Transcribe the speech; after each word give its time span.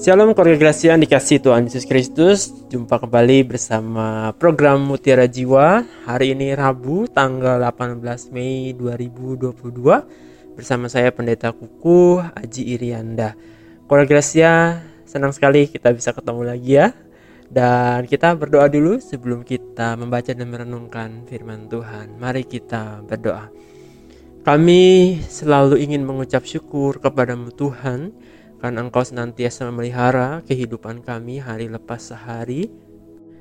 Shalom 0.00 0.32
keluarga 0.32 0.56
Gracia 0.56 0.96
yang 0.96 1.04
dikasih 1.04 1.44
Tuhan 1.44 1.68
Yesus 1.68 1.84
Kristus. 1.84 2.48
Jumpa 2.72 3.04
kembali 3.04 3.44
bersama 3.44 4.32
program 4.32 4.80
Mutiara 4.80 5.28
Jiwa. 5.28 5.84
Hari 6.08 6.32
ini 6.32 6.56
Rabu 6.56 7.04
tanggal 7.04 7.60
18 7.60 8.00
Mei 8.32 8.72
2022 8.72 10.56
Bersama 10.56 10.88
saya 10.88 11.12
Pendeta 11.12 11.52
Kuku 11.52 12.16
Aji 12.16 12.80
Irianda. 12.80 13.36
Keluarga 13.84 14.08
Gracia 14.16 14.80
senang 15.04 15.36
sekali 15.36 15.68
kita 15.68 15.92
bisa 15.92 16.16
ketemu 16.16 16.48
lagi 16.48 16.80
ya. 16.80 16.96
Dan 17.52 18.08
kita 18.08 18.32
berdoa 18.40 18.72
dulu 18.72 19.04
sebelum 19.04 19.44
kita 19.44 20.00
membaca 20.00 20.32
dan 20.32 20.48
merenungkan 20.48 21.28
firman 21.28 21.68
Tuhan. 21.68 22.16
Mari 22.16 22.48
kita 22.48 23.04
berdoa. 23.04 23.52
Kami 24.48 25.20
selalu 25.28 25.76
ingin 25.76 26.08
mengucap 26.08 26.48
syukur 26.48 27.04
kepadamu 27.04 27.52
Tuhan 27.52 28.29
karena 28.60 28.84
Engkau 28.84 29.02
senantiasa 29.02 29.66
memelihara 29.72 30.44
kehidupan 30.44 31.00
kami 31.00 31.40
hari 31.40 31.66
lepas 31.66 32.12
sehari. 32.12 32.68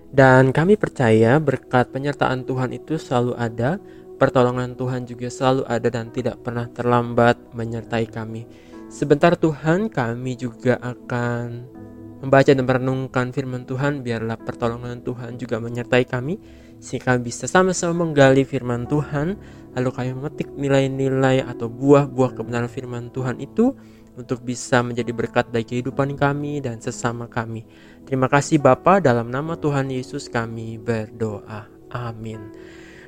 Dan 0.09 0.49
kami 0.49 0.73
percaya 0.73 1.37
berkat 1.37 1.93
penyertaan 1.93 2.47
Tuhan 2.47 2.73
itu 2.73 2.97
selalu 2.97 3.37
ada, 3.37 3.77
pertolongan 4.17 4.73
Tuhan 4.73 5.05
juga 5.05 5.29
selalu 5.29 5.69
ada 5.69 5.87
dan 5.93 6.09
tidak 6.09 6.41
pernah 6.41 6.65
terlambat 6.65 7.37
menyertai 7.53 8.09
kami. 8.09 8.49
Sebentar 8.89 9.37
Tuhan 9.37 9.93
kami 9.93 10.33
juga 10.33 10.81
akan 10.81 11.77
membaca 12.19 12.51
dan 12.51 12.65
merenungkan 12.67 13.31
firman 13.31 13.63
Tuhan 13.63 14.03
biarlah 14.03 14.35
pertolongan 14.35 14.99
Tuhan 15.05 15.39
juga 15.39 15.61
menyertai 15.63 16.03
kami 16.03 16.35
sehingga 16.79 17.15
kami 17.15 17.31
bisa 17.31 17.47
sama-sama 17.47 18.07
menggali 18.07 18.43
firman 18.43 18.87
Tuhan 18.87 19.39
lalu 19.75 19.89
kami 19.91 20.09
memetik 20.15 20.49
nilai-nilai 20.51 21.43
atau 21.47 21.71
buah-buah 21.71 22.35
kebenaran 22.35 22.71
firman 22.71 23.11
Tuhan 23.11 23.39
itu 23.39 23.75
untuk 24.19 24.43
bisa 24.43 24.83
menjadi 24.83 25.15
berkat 25.15 25.47
bagi 25.47 25.79
kehidupan 25.79 26.19
kami 26.19 26.59
dan 26.59 26.83
sesama 26.83 27.31
kami. 27.31 27.63
Terima 28.03 28.27
kasih 28.27 28.59
Bapa 28.59 28.99
dalam 28.99 29.31
nama 29.31 29.55
Tuhan 29.55 29.87
Yesus 29.87 30.27
kami 30.27 30.75
berdoa. 30.75 31.71
Amin. 31.89 32.51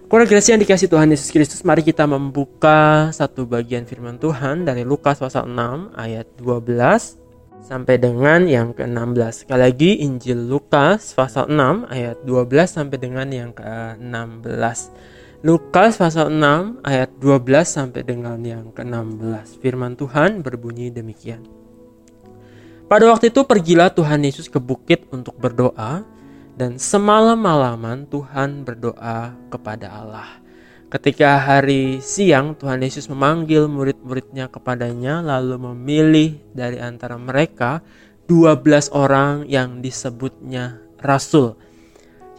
Gracia 0.07 0.55
yang 0.55 0.63
dikasih 0.63 0.91
Tuhan 0.91 1.07
Yesus 1.07 1.31
Kristus, 1.31 1.63
mari 1.63 1.87
kita 1.87 2.03
membuka 2.03 3.07
satu 3.15 3.47
bagian 3.47 3.87
firman 3.87 4.19
Tuhan 4.19 4.67
dari 4.67 4.83
Lukas 4.83 5.23
pasal 5.23 5.47
6 5.47 5.95
ayat 5.95 6.27
12 6.35 7.21
sampai 7.63 7.95
dengan 7.95 8.43
yang 8.43 8.75
ke-16. 8.75 9.47
Sekali 9.47 9.61
lagi 9.61 9.91
Injil 10.03 10.51
Lukas 10.51 11.15
pasal 11.15 11.47
6 11.47 11.87
ayat 11.87 12.19
12 12.27 12.43
sampai 12.67 12.97
dengan 12.99 13.27
yang 13.31 13.51
ke-16. 13.55 14.79
Lukas 15.41 15.97
pasal 15.97 16.29
6 16.29 16.85
ayat 16.85 17.17
12 17.17 17.65
sampai 17.65 18.05
dengan 18.05 18.37
yang 18.45 18.69
ke-16. 18.77 19.57
Firman 19.57 19.97
Tuhan 19.97 20.45
berbunyi 20.45 20.93
demikian. 20.93 21.41
Pada 22.85 23.09
waktu 23.09 23.33
itu 23.33 23.41
pergilah 23.41 23.89
Tuhan 23.89 24.21
Yesus 24.21 24.45
ke 24.45 24.61
bukit 24.61 25.09
untuk 25.09 25.33
berdoa 25.41 26.05
dan 26.53 26.77
semalam-malaman 26.77 28.05
Tuhan 28.05 28.61
berdoa 28.61 29.33
kepada 29.49 29.89
Allah. 29.89 30.29
Ketika 30.93 31.41
hari 31.41 32.05
siang 32.05 32.53
Tuhan 32.53 32.85
Yesus 32.85 33.09
memanggil 33.09 33.65
murid-muridnya 33.65 34.45
kepadanya 34.45 35.25
lalu 35.25 35.57
memilih 35.73 36.37
dari 36.53 36.77
antara 36.77 37.17
mereka 37.17 37.81
12 38.29 38.93
orang 38.93 39.49
yang 39.49 39.81
disebutnya 39.81 40.77
rasul 41.01 41.57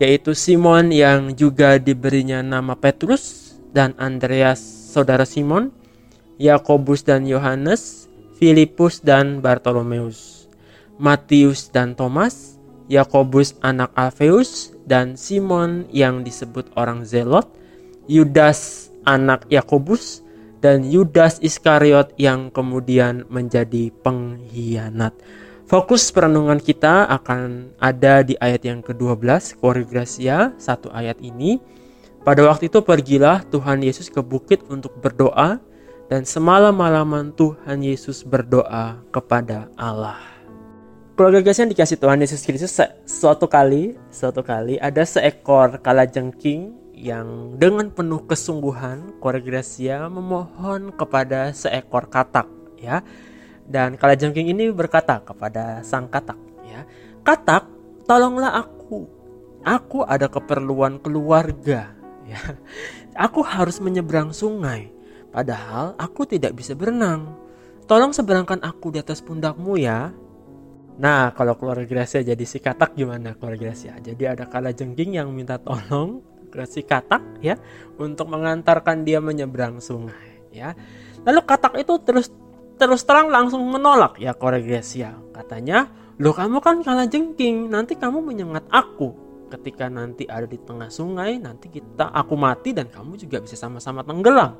yaitu 0.01 0.33
Simon 0.33 0.93
yang 0.95 1.35
juga 1.37 1.77
diberinya 1.77 2.41
nama 2.41 2.77
Petrus 2.79 3.57
dan 3.73 3.97
Andreas 3.97 4.61
saudara 4.93 5.25
Simon, 5.25 5.73
Yakobus 6.37 7.05
dan 7.05 7.25
Yohanes, 7.25 8.09
Filipus 8.37 9.01
dan 9.01 9.41
Bartolomeus, 9.41 10.49
Matius 11.01 11.73
dan 11.73 11.97
Thomas, 11.97 12.61
Yakobus 12.93 13.57
anak 13.65 13.95
Alfeus 13.97 14.77
dan 14.85 15.17
Simon 15.17 15.89
yang 15.89 16.21
disebut 16.21 16.69
orang 16.77 17.09
Zelot, 17.09 17.49
Yudas 18.05 18.93
anak 19.09 19.49
Yakobus 19.49 20.21
dan 20.63 20.87
Yudas 20.87 21.43
Iskariot 21.43 22.15
yang 22.21 22.53
kemudian 22.53 23.27
menjadi 23.31 23.91
pengkhianat. 24.05 25.17
Fokus 25.73 26.13
perenungan 26.13 26.61
kita 26.61 27.09
akan 27.09 27.73
ada 27.81 28.21
di 28.21 28.37
ayat 28.45 28.61
yang 28.61 28.85
ke-12, 28.85 29.57
Gracia, 29.89 30.53
satu 30.61 30.93
ayat 30.93 31.17
ini. 31.25 31.65
Pada 32.29 32.45
waktu 32.45 32.69
itu 32.69 32.85
pergilah 32.85 33.41
Tuhan 33.49 33.81
Yesus 33.81 34.13
ke 34.13 34.21
bukit 34.21 34.61
untuk 34.69 34.93
berdoa 35.01 35.65
dan 36.13 36.29
semalam-malaman 36.29 37.33
Tuhan 37.33 37.81
Yesus 37.81 38.21
berdoa 38.21 39.01
kepada 39.17 39.73
Allah. 39.81 40.21
Keluarga 41.17 41.41
Gracia 41.41 41.65
yang 41.65 41.73
dikasih 41.73 41.97
Tuhan 41.97 42.21
Yesus 42.21 42.45
Kristus 42.45 42.77
suatu 43.09 43.49
kali, 43.49 43.97
suatu 44.13 44.45
kali 44.45 44.77
ada 44.77 45.09
seekor 45.09 45.81
kalajengking 45.81 46.77
yang 46.93 47.57
dengan 47.57 47.89
penuh 47.89 48.21
kesungguhan 48.29 49.17
keluarga 49.25 49.57
Gracia 49.57 50.05
memohon 50.13 50.93
kepada 50.93 51.49
seekor 51.57 52.13
katak 52.13 52.45
ya 52.77 53.01
dan 53.67 53.95
kalajengking 53.95 54.51
ini 54.51 54.71
berkata 54.75 55.23
kepada 55.23 55.81
sang 55.87 56.11
katak, 56.11 56.39
ya, 56.67 56.83
"Katak, 57.23 57.67
tolonglah 58.07 58.59
aku. 58.59 59.07
Aku 59.63 60.03
ada 60.03 60.27
keperluan 60.27 60.99
keluarga, 60.99 61.95
ya. 62.27 62.41
Aku 63.15 63.45
harus 63.45 63.79
menyeberang 63.79 64.33
sungai, 64.33 64.91
padahal 65.31 65.95
aku 66.01 66.25
tidak 66.25 66.57
bisa 66.57 66.73
berenang. 66.73 67.37
Tolong 67.85 68.11
seberangkan 68.11 68.65
aku 68.65 68.91
di 68.91 68.99
atas 68.99 69.23
pundakmu 69.23 69.79
ya." 69.79 70.11
Nah, 70.93 71.33
kalau 71.33 71.57
keluarga 71.57 71.89
Gracia 71.89 72.21
jadi 72.21 72.45
si 72.45 72.61
katak 72.61 72.93
gimana 72.93 73.33
keluarga 73.33 73.73
Gracia? 73.73 73.97
Jadi 73.97 74.29
ada 74.29 74.45
kalajengking 74.45 75.17
yang 75.17 75.33
minta 75.33 75.57
tolong 75.57 76.21
ke 76.53 76.69
si 76.69 76.85
katak 76.85 77.41
ya 77.41 77.57
untuk 77.97 78.29
mengantarkan 78.29 79.09
dia 79.09 79.17
menyeberang 79.25 79.81
sungai 79.81 80.53
ya. 80.53 80.77
Lalu 81.25 81.41
katak 81.49 81.81
itu 81.81 81.97
terus 82.05 82.29
terus 82.83 83.07
terang 83.07 83.31
langsung 83.31 83.63
menolak 83.71 84.19
ya 84.19 84.35
Koregesia. 84.35 85.15
Katanya, 85.31 85.87
lo 86.19 86.35
kamu 86.35 86.59
kan 86.59 86.83
kalah 86.83 87.07
jengking, 87.07 87.71
nanti 87.71 87.95
kamu 87.95 88.19
menyengat 88.19 88.67
aku. 88.75 89.15
Ketika 89.55 89.87
nanti 89.87 90.27
ada 90.27 90.51
di 90.51 90.59
tengah 90.59 90.91
sungai, 90.91 91.39
nanti 91.39 91.71
kita 91.71 92.11
aku 92.11 92.35
mati 92.35 92.75
dan 92.75 92.91
kamu 92.91 93.15
juga 93.23 93.39
bisa 93.39 93.55
sama-sama 93.55 94.03
tenggelam. 94.03 94.59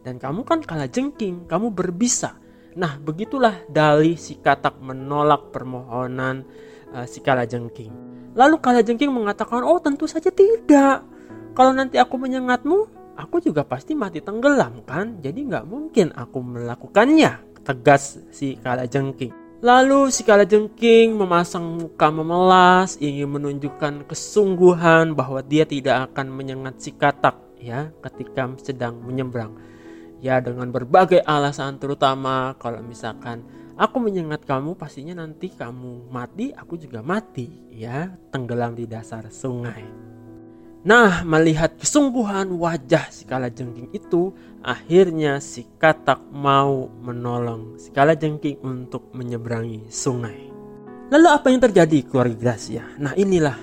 Dan 0.00 0.16
kamu 0.16 0.48
kan 0.48 0.64
kalah 0.64 0.88
jengking, 0.88 1.44
kamu 1.44 1.68
berbisa. 1.68 2.32
Nah, 2.80 2.96
begitulah 2.96 3.68
dalih 3.68 4.16
si 4.16 4.40
katak 4.40 4.80
menolak 4.80 5.52
permohonan 5.52 6.48
uh, 6.96 7.04
si 7.04 7.20
jengking. 7.20 7.92
Lalu 8.32 8.56
jengking 8.80 9.12
mengatakan, 9.12 9.60
"Oh, 9.60 9.76
tentu 9.84 10.08
saja 10.08 10.32
tidak. 10.32 11.04
Kalau 11.52 11.76
nanti 11.76 12.00
aku 12.00 12.16
menyengatmu, 12.16 12.78
aku 13.20 13.44
juga 13.44 13.68
pasti 13.68 13.92
mati 13.92 14.24
tenggelam 14.24 14.80
kan? 14.88 15.20
Jadi 15.20 15.44
nggak 15.44 15.66
mungkin 15.68 16.14
aku 16.16 16.38
melakukannya 16.40 17.49
tegas 17.64 18.18
si 18.30 18.56
Kalajengking. 18.60 19.32
Lalu 19.60 20.08
si 20.08 20.24
Kalajengking 20.24 21.12
memasang 21.12 21.84
muka 21.84 22.08
memelas, 22.08 22.96
ingin 22.96 23.28
menunjukkan 23.28 24.08
kesungguhan 24.08 25.12
bahwa 25.12 25.44
dia 25.44 25.68
tidak 25.68 26.10
akan 26.10 26.32
menyengat 26.32 26.80
si 26.80 26.96
katak 26.96 27.36
ya 27.60 27.92
ketika 28.00 28.48
sedang 28.64 28.98
menyeberang. 29.04 29.52
Ya 30.20 30.40
dengan 30.40 30.72
berbagai 30.72 31.20
alasan 31.24 31.76
terutama 31.76 32.56
kalau 32.56 32.80
misalkan 32.80 33.44
aku 33.76 34.00
menyengat 34.00 34.44
kamu 34.44 34.76
pastinya 34.76 35.20
nanti 35.20 35.52
kamu 35.52 36.08
mati, 36.08 36.52
aku 36.52 36.76
juga 36.80 37.04
mati 37.04 37.48
ya, 37.72 38.12
tenggelam 38.32 38.76
di 38.76 38.84
dasar 38.88 39.28
sungai. 39.28 40.09
Nah, 40.80 41.28
melihat 41.28 41.76
kesungguhan 41.76 42.56
wajah 42.56 43.12
si 43.12 43.28
jengking 43.28 43.92
itu, 43.92 44.32
akhirnya 44.64 45.36
si 45.36 45.68
katak 45.76 46.24
mau 46.32 46.88
menolong 47.04 47.76
si 47.76 47.92
jengking 47.92 48.64
untuk 48.64 49.12
menyeberangi 49.12 49.92
sungai. 49.92 50.48
Lalu 51.12 51.28
apa 51.28 51.52
yang 51.52 51.60
terjadi 51.60 52.00
keluarga 52.08 52.32
Gracia? 52.32 52.88
Nah 52.96 53.12
inilah, 53.12 53.60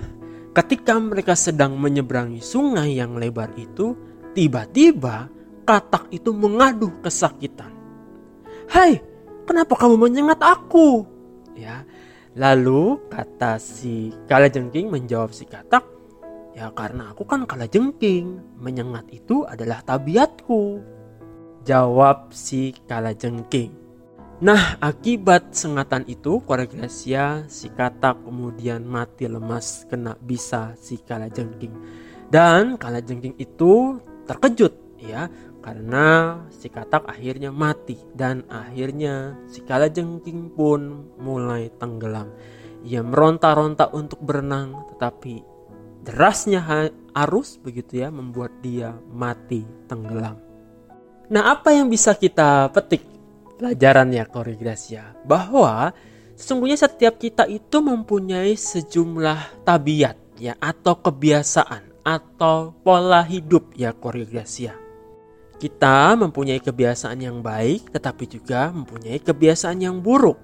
ketika 0.54 0.94
mereka 1.02 1.34
sedang 1.34 1.74
menyeberangi 1.82 2.38
sungai 2.38 3.02
yang 3.02 3.18
lebar 3.18 3.50
itu, 3.58 3.98
tiba-tiba 4.38 5.26
katak 5.66 6.14
itu 6.14 6.30
mengaduh 6.30 7.02
kesakitan. 7.02 7.74
Hai, 8.70 9.02
kenapa 9.50 9.74
kamu 9.74 9.98
menyengat 9.98 10.38
aku? 10.38 11.02
Ya, 11.58 11.82
lalu 12.38 13.02
kata 13.10 13.58
si 13.58 14.14
jengking 14.30 14.94
menjawab 14.94 15.34
si 15.34 15.50
katak, 15.50 15.97
Ya 16.58 16.74
karena 16.74 17.14
aku 17.14 17.22
kan 17.30 17.46
kalah 17.46 17.70
jengking. 17.70 18.42
Menyengat 18.58 19.06
itu 19.14 19.46
adalah 19.46 19.86
tabiatku. 19.86 20.82
Jawab 21.62 22.34
si 22.34 22.74
kalah 22.90 23.14
jengking. 23.14 23.78
Nah 24.42 24.82
akibat 24.82 25.54
sengatan 25.54 26.02
itu 26.10 26.42
Gracia 26.42 27.46
si 27.46 27.70
katak 27.70 28.26
kemudian 28.26 28.90
mati 28.90 29.30
lemas 29.30 29.86
kena 29.86 30.18
bisa 30.18 30.74
si 30.82 30.98
kalah 30.98 31.30
jengking. 31.30 31.78
Dan 32.34 32.82
kalah 32.82 33.06
jengking 33.06 33.38
itu 33.38 34.02
terkejut 34.26 34.74
ya 34.98 35.30
karena 35.62 36.42
si 36.50 36.74
katak 36.74 37.06
akhirnya 37.06 37.54
mati 37.54 38.02
dan 38.18 38.42
akhirnya 38.50 39.38
si 39.46 39.62
kalajengking 39.62 40.58
pun 40.58 41.06
mulai 41.22 41.70
tenggelam. 41.78 42.34
Ia 42.82 43.06
meronta-ronta 43.06 43.94
untuk 43.94 44.26
berenang 44.26 44.90
tetapi 44.96 45.57
derasnya 46.08 46.64
arus 47.12 47.60
begitu 47.60 48.00
ya 48.00 48.08
membuat 48.08 48.56
dia 48.64 48.96
mati 49.12 49.68
tenggelam. 49.92 50.40
Nah, 51.28 51.52
apa 51.52 51.76
yang 51.76 51.92
bisa 51.92 52.16
kita 52.16 52.72
petik 52.72 53.04
pelajarannya 53.60 54.24
Koregrasia? 54.32 55.12
Bahwa 55.28 55.92
sesungguhnya 56.40 56.80
setiap 56.80 57.20
kita 57.20 57.44
itu 57.52 57.84
mempunyai 57.84 58.56
sejumlah 58.56 59.68
tabiat 59.68 60.16
ya 60.40 60.56
atau 60.64 60.96
kebiasaan 60.96 62.08
atau 62.08 62.72
pola 62.80 63.20
hidup 63.28 63.76
ya 63.76 63.92
Koregrasia. 63.92 64.72
Kita 65.60 66.16
mempunyai 66.16 66.64
kebiasaan 66.64 67.20
yang 67.20 67.44
baik 67.44 67.92
tetapi 67.92 68.24
juga 68.32 68.72
mempunyai 68.72 69.20
kebiasaan 69.20 69.84
yang 69.84 70.00
buruk. 70.00 70.40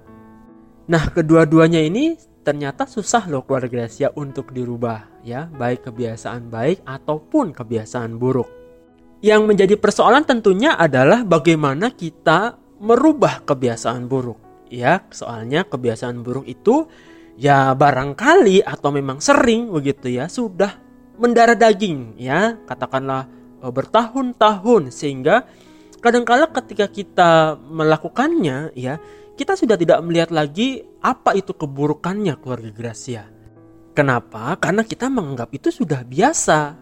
Nah, 0.84 1.08
kedua-duanya 1.08 1.80
ini 1.80 2.20
ternyata 2.44 2.84
susah 2.84 3.24
loh 3.32 3.40
Gracia 3.48 4.12
untuk 4.12 4.52
dirubah 4.52 5.13
ya, 5.24 5.48
baik 5.48 5.88
kebiasaan 5.90 6.52
baik 6.52 6.84
ataupun 6.84 7.56
kebiasaan 7.56 8.20
buruk. 8.20 8.46
Yang 9.24 9.42
menjadi 9.48 9.74
persoalan 9.80 10.28
tentunya 10.28 10.76
adalah 10.76 11.24
bagaimana 11.24 11.90
kita 11.96 12.60
merubah 12.78 13.40
kebiasaan 13.42 14.04
buruk. 14.04 14.36
Ya, 14.68 15.08
soalnya 15.08 15.64
kebiasaan 15.64 16.20
buruk 16.20 16.44
itu 16.44 16.84
ya 17.40 17.72
barangkali 17.74 18.62
atau 18.62 18.94
memang 18.94 19.18
sering 19.18 19.72
begitu 19.72 20.06
ya 20.12 20.30
sudah 20.30 20.76
mendarah 21.18 21.56
daging 21.58 22.20
ya, 22.20 22.60
katakanlah 22.68 23.26
e, 23.58 23.66
bertahun-tahun 23.70 24.92
sehingga 24.92 25.46
kadangkala 26.04 26.52
ketika 26.52 26.86
kita 26.90 27.56
melakukannya 27.58 28.76
ya 28.76 29.00
kita 29.34 29.58
sudah 29.58 29.74
tidak 29.74 29.98
melihat 30.06 30.30
lagi 30.30 30.86
apa 31.02 31.34
itu 31.34 31.54
keburukannya 31.54 32.38
keluarga 32.38 32.70
Gracia. 32.70 33.33
Kenapa? 33.94 34.58
Karena 34.58 34.82
kita 34.82 35.06
menganggap 35.06 35.54
itu 35.54 35.70
sudah 35.70 36.02
biasa. 36.02 36.74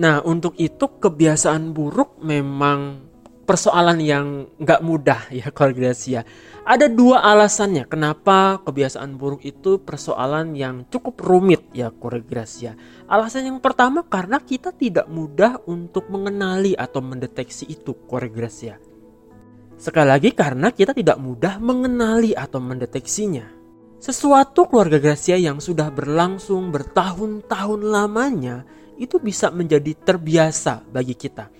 Nah, 0.00 0.24
untuk 0.24 0.56
itu 0.56 0.96
kebiasaan 0.96 1.76
buruk 1.76 2.24
memang 2.24 3.08
persoalan 3.48 4.00
yang 4.00 4.44
nggak 4.60 4.80
mudah 4.84 5.28
ya 5.28 5.48
keluarga 5.56 5.92
Gracia. 5.92 6.24
Ada 6.68 6.92
dua 6.92 7.24
alasannya 7.24 7.88
kenapa 7.88 8.60
kebiasaan 8.60 9.16
buruk 9.16 9.44
itu 9.44 9.80
persoalan 9.80 10.52
yang 10.52 10.84
cukup 10.92 11.20
rumit 11.24 11.68
ya 11.76 11.88
keluarga 11.92 12.24
Gracia. 12.24 12.72
Alasan 13.08 13.48
yang 13.48 13.60
pertama 13.60 14.04
karena 14.04 14.40
kita 14.40 14.72
tidak 14.72 15.08
mudah 15.08 15.60
untuk 15.68 16.12
mengenali 16.12 16.76
atau 16.76 17.00
mendeteksi 17.04 17.68
itu 17.68 17.92
keluarga 18.04 18.44
Gracia. 18.44 18.76
Sekali 19.80 20.08
lagi 20.12 20.30
karena 20.36 20.68
kita 20.68 20.96
tidak 20.96 21.16
mudah 21.16 21.56
mengenali 21.60 22.32
atau 22.32 22.60
mendeteksinya. 22.60 23.57
Sesuatu 23.98 24.70
keluarga 24.70 25.02
Gracia 25.02 25.34
yang 25.34 25.58
sudah 25.58 25.90
berlangsung 25.90 26.70
bertahun-tahun 26.70 27.82
lamanya 27.82 28.62
itu 28.94 29.18
bisa 29.18 29.50
menjadi 29.50 29.90
terbiasa 29.90 30.86
bagi 30.86 31.18
kita. 31.18 31.50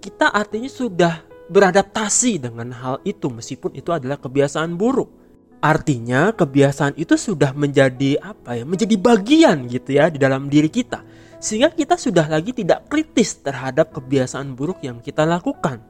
Kita 0.00 0.32
artinya 0.32 0.72
sudah 0.72 1.20
beradaptasi 1.52 2.48
dengan 2.48 2.72
hal 2.72 2.96
itu 3.04 3.28
meskipun 3.28 3.76
itu 3.76 3.92
adalah 3.92 4.16
kebiasaan 4.16 4.72
buruk. 4.72 5.12
Artinya 5.60 6.32
kebiasaan 6.32 6.96
itu 6.96 7.20
sudah 7.20 7.52
menjadi 7.52 8.16
apa 8.24 8.56
ya? 8.56 8.64
Menjadi 8.64 8.96
bagian 8.96 9.68
gitu 9.68 9.92
ya 9.92 10.08
di 10.08 10.16
dalam 10.16 10.48
diri 10.48 10.72
kita. 10.72 11.04
Sehingga 11.44 11.76
kita 11.76 12.00
sudah 12.00 12.24
lagi 12.24 12.56
tidak 12.56 12.88
kritis 12.88 13.36
terhadap 13.44 13.92
kebiasaan 13.92 14.56
buruk 14.56 14.80
yang 14.80 15.04
kita 15.04 15.28
lakukan. 15.28 15.84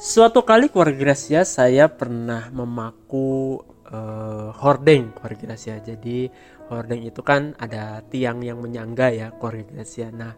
Suatu 0.00 0.40
kali 0.40 0.72
keluarga 0.72 0.96
Gracia 0.96 1.44
saya 1.44 1.92
pernah 1.92 2.48
memaku 2.48 3.60
uh, 3.92 4.50
hordeng 4.56 5.12
keluarga 5.14 5.52
Gracia. 5.52 5.78
Jadi 5.78 6.26
hordeng 6.72 7.04
itu 7.04 7.20
kan 7.20 7.52
ada 7.60 8.00
tiang 8.08 8.40
yang 8.40 8.58
menyangga 8.58 9.12
ya 9.12 9.28
keluarga 9.36 9.68
Gracia. 9.68 10.08
Nah, 10.10 10.34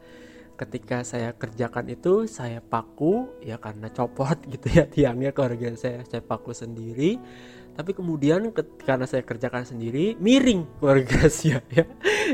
ketika 0.54 1.02
saya 1.02 1.34
kerjakan 1.34 1.90
itu 1.90 2.30
saya 2.30 2.62
paku 2.62 3.42
ya 3.42 3.58
karena 3.58 3.90
copot 3.90 4.38
gitu 4.52 4.66
ya 4.70 4.84
tiangnya 4.86 5.30
keluarga 5.34 5.72
saya 5.78 6.02
saya 6.04 6.20
paku 6.20 6.50
sendiri. 6.52 7.16
Tapi 7.74 7.90
kemudian 7.90 8.54
karena 8.86 9.02
saya 9.02 9.26
kerjakan 9.26 9.66
sendiri 9.66 10.14
miring 10.22 10.78
keluarga 10.78 11.06
Gracia 11.06 11.58
ya. 11.74 11.86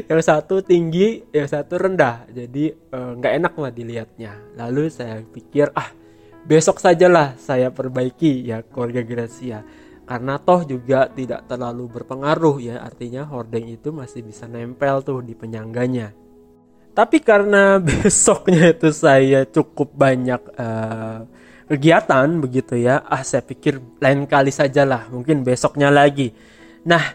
Yang 0.05 0.29
satu 0.29 0.61
tinggi, 0.61 1.25
yang 1.33 1.49
satu 1.49 1.81
rendah. 1.81 2.29
Jadi 2.29 2.69
eh, 2.69 3.11
nggak 3.17 3.33
uh, 3.33 3.39
enak 3.41 3.53
lah 3.57 3.73
dilihatnya. 3.73 4.33
Lalu 4.61 4.93
saya 4.93 5.25
pikir 5.25 5.73
ah 5.73 5.97
besok 6.45 6.81
sajalah 6.81 7.41
saya 7.41 7.73
perbaiki 7.73 8.49
ya 8.49 8.61
keluarga 8.65 9.01
Gracia 9.01 9.65
karena 10.11 10.43
toh 10.43 10.67
juga 10.67 11.07
tidak 11.07 11.47
terlalu 11.47 11.87
berpengaruh 11.87 12.59
ya 12.59 12.83
artinya 12.83 13.23
hordeng 13.31 13.71
itu 13.71 13.95
masih 13.95 14.27
bisa 14.27 14.51
nempel 14.51 15.07
tuh 15.07 15.23
di 15.23 15.39
penyangganya. 15.39 16.11
Tapi 16.91 17.23
karena 17.23 17.79
besoknya 17.87 18.75
itu 18.75 18.91
saya 18.91 19.47
cukup 19.47 19.95
banyak 19.95 20.43
uh, 20.59 21.23
kegiatan 21.71 22.27
begitu 22.43 22.75
ya 22.75 23.07
ah 23.07 23.23
saya 23.23 23.47
pikir 23.47 23.79
lain 24.03 24.27
kali 24.27 24.51
sajalah 24.51 25.07
mungkin 25.15 25.47
besoknya 25.47 25.95
lagi. 25.95 26.35
Nah 26.83 27.15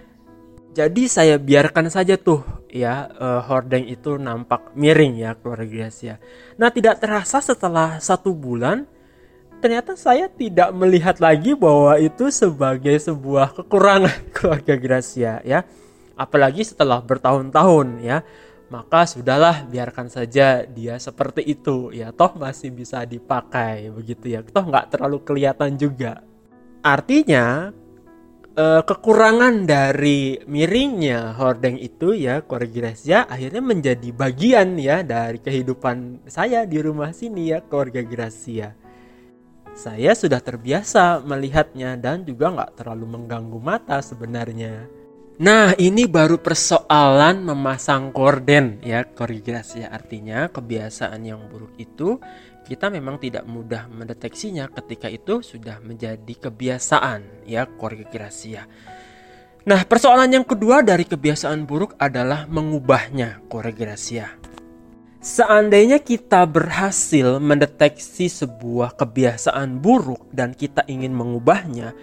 jadi 0.72 1.04
saya 1.12 1.36
biarkan 1.36 1.92
saja 1.92 2.16
tuh 2.16 2.48
ya 2.72 3.12
uh, 3.12 3.44
hordeng 3.44 3.92
itu 3.92 4.16
nampak 4.16 4.72
miring 4.72 5.20
ya 5.20 5.36
keluarga 5.36 5.68
Gracia. 5.68 6.16
Nah 6.56 6.72
tidak 6.72 7.04
terasa 7.04 7.44
setelah 7.44 8.00
satu 8.00 8.32
bulan 8.32 8.88
ternyata 9.66 9.98
saya 9.98 10.30
tidak 10.30 10.70
melihat 10.78 11.18
lagi 11.18 11.58
bahwa 11.58 11.98
itu 11.98 12.30
sebagai 12.30 12.94
sebuah 13.02 13.50
kekurangan 13.58 14.14
keluarga 14.38 14.78
Gracia 14.78 15.42
ya. 15.42 15.66
Apalagi 16.14 16.62
setelah 16.62 17.02
bertahun-tahun 17.02 18.06
ya. 18.06 18.22
Maka 18.70 19.10
sudahlah 19.10 19.66
biarkan 19.66 20.06
saja 20.06 20.70
dia 20.70 21.02
seperti 21.02 21.42
itu 21.50 21.90
ya. 21.90 22.14
Toh 22.14 22.38
masih 22.38 22.70
bisa 22.78 23.10
dipakai 23.10 23.90
begitu 23.90 24.38
ya. 24.38 24.46
Toh 24.46 24.70
nggak 24.70 24.94
terlalu 24.94 25.26
kelihatan 25.26 25.82
juga. 25.82 26.22
Artinya 26.86 27.74
eh, 28.54 28.82
kekurangan 28.86 29.66
dari 29.66 30.46
miringnya 30.46 31.34
hordeng 31.42 31.82
itu 31.82 32.14
ya 32.14 32.46
keluarga 32.46 32.70
Gracia 32.70 33.26
akhirnya 33.26 33.66
menjadi 33.66 34.14
bagian 34.14 34.78
ya 34.78 35.02
dari 35.02 35.42
kehidupan 35.42 36.30
saya 36.30 36.70
di 36.70 36.78
rumah 36.86 37.10
sini 37.18 37.50
ya 37.50 37.66
keluarga 37.66 38.06
Gracia 38.06 38.85
saya 39.76 40.16
sudah 40.16 40.40
terbiasa 40.40 41.20
melihatnya 41.28 42.00
dan 42.00 42.24
juga 42.24 42.48
nggak 42.48 42.80
terlalu 42.80 43.20
mengganggu 43.20 43.60
mata 43.60 44.00
sebenarnya. 44.00 44.88
Nah 45.36 45.76
ini 45.76 46.08
baru 46.08 46.40
persoalan 46.40 47.44
memasang 47.44 48.16
korden 48.16 48.80
ya 48.80 49.04
korigasi 49.04 49.84
ya 49.84 49.92
artinya 49.92 50.48
kebiasaan 50.48 51.20
yang 51.28 51.52
buruk 51.52 51.76
itu 51.76 52.16
kita 52.64 52.88
memang 52.88 53.20
tidak 53.20 53.44
mudah 53.44 53.92
mendeteksinya 53.92 54.72
ketika 54.72 55.12
itu 55.12 55.44
sudah 55.44 55.84
menjadi 55.84 56.34
kebiasaan 56.40 57.44
ya 57.44 57.68
korigasi 57.68 58.56
ya. 58.56 58.64
Nah 59.68 59.84
persoalan 59.84 60.32
yang 60.32 60.48
kedua 60.48 60.88
dari 60.88 61.04
kebiasaan 61.04 61.68
buruk 61.68 62.00
adalah 62.00 62.48
mengubahnya 62.48 63.44
korigasi 63.52 64.24
ya. 64.24 64.32
Seandainya 65.26 66.06
kita 66.06 66.46
berhasil 66.46 67.42
mendeteksi 67.42 68.30
sebuah 68.30 68.94
kebiasaan 68.94 69.82
buruk 69.82 70.30
dan 70.30 70.54
kita 70.54 70.86
ingin 70.86 71.18
mengubahnya, 71.18 71.98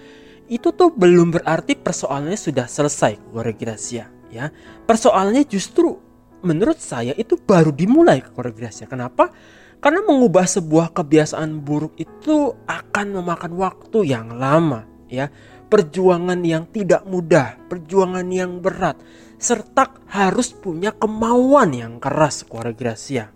itu 0.50 0.74
tuh 0.74 0.90
belum 0.90 1.30
berarti 1.38 1.78
persoalannya 1.78 2.34
sudah 2.34 2.66
selesai, 2.66 3.22
Gracia. 3.54 4.10
Ya, 4.26 4.50
persoalannya 4.90 5.46
justru 5.46 6.02
menurut 6.42 6.82
saya 6.82 7.14
itu 7.14 7.38
baru 7.38 7.70
dimulai, 7.70 8.26
Gracia. 8.26 8.90
Kenapa? 8.90 9.30
Karena 9.78 10.02
mengubah 10.02 10.42
sebuah 10.42 10.90
kebiasaan 10.90 11.62
buruk 11.62 11.94
itu 12.02 12.58
akan 12.66 13.22
memakan 13.22 13.54
waktu 13.54 14.02
yang 14.02 14.34
lama, 14.34 14.82
ya. 15.06 15.30
Perjuangan 15.70 16.42
yang 16.42 16.66
tidak 16.68 17.06
mudah, 17.06 17.54
perjuangan 17.70 18.26
yang 18.28 18.58
berat 18.58 18.98
serta 19.42 19.90
harus 20.06 20.54
punya 20.54 20.94
kemauan 20.94 21.74
yang 21.74 21.98
keras 21.98 22.46
keluarga 22.46 22.94
Gracia. 22.94 23.34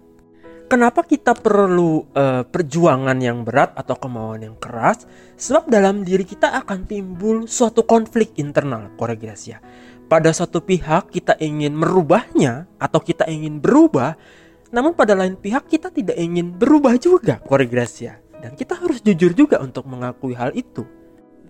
Kenapa 0.67 1.03
kita 1.03 1.35
perlu 1.35 2.11
uh, 2.15 2.43
perjuangan 2.47 3.19
yang 3.19 3.43
berat 3.43 3.75
atau 3.75 3.99
kemauan 3.99 4.47
yang 4.47 4.59
keras? 4.59 5.07
Sebab 5.35 5.67
dalam 5.67 6.07
diri 6.07 6.23
kita 6.23 6.55
akan 6.63 6.87
timbul 6.87 7.51
suatu 7.51 7.83
konflik 7.83 8.39
internal 8.39 8.95
keluarga 8.95 9.31
Gracia. 9.31 9.59
Pada 10.07 10.31
satu 10.31 10.63
pihak 10.63 11.11
kita 11.11 11.35
ingin 11.43 11.75
merubahnya 11.75 12.71
atau 12.79 13.03
kita 13.03 13.27
ingin 13.27 13.59
berubah, 13.59 14.15
namun 14.71 14.95
pada 14.95 15.19
lain 15.19 15.35
pihak 15.35 15.67
kita 15.67 15.91
tidak 15.91 16.19
ingin 16.19 16.55
berubah 16.55 16.99
juga 16.99 17.43
keluarga 17.43 17.83
Gracia. 17.83 18.23
Dan 18.39 18.55
kita 18.55 18.79
harus 18.79 19.03
jujur 19.03 19.35
juga 19.35 19.59
untuk 19.59 19.87
mengakui 19.91 20.39
hal 20.39 20.55
itu. 20.55 20.87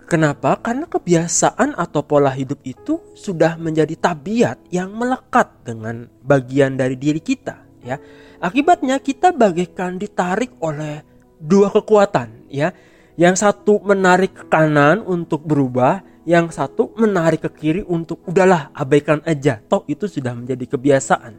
Kenapa? 0.07 0.55
Karena 0.63 0.87
kebiasaan 0.87 1.75
atau 1.75 2.07
pola 2.07 2.31
hidup 2.31 2.63
itu 2.63 3.03
sudah 3.19 3.59
menjadi 3.59 3.99
tabiat 3.99 4.63
yang 4.71 4.95
melekat 4.95 5.51
dengan 5.67 6.07
bagian 6.23 6.79
dari 6.79 6.95
diri 6.95 7.19
kita, 7.19 7.67
ya. 7.83 7.99
Akibatnya 8.39 9.03
kita 9.03 9.35
bagaikan 9.35 9.99
ditarik 9.99 10.55
oleh 10.63 11.03
dua 11.43 11.75
kekuatan 11.75 12.47
ya. 12.47 12.71
Yang 13.17 13.43
satu 13.43 13.81
menarik 13.81 14.37
ke 14.37 14.45
kanan 14.47 15.01
untuk 15.03 15.43
berubah, 15.43 16.05
yang 16.29 16.53
satu 16.53 16.93
menarik 17.01 17.49
ke 17.49 17.51
kiri 17.51 17.83
untuk 17.83 18.21
udahlah 18.29 18.69
abaikan 18.77 19.25
aja. 19.25 19.59
Toh 19.59 19.89
itu 19.89 20.05
sudah 20.05 20.37
menjadi 20.37 20.71
kebiasaan. 20.71 21.35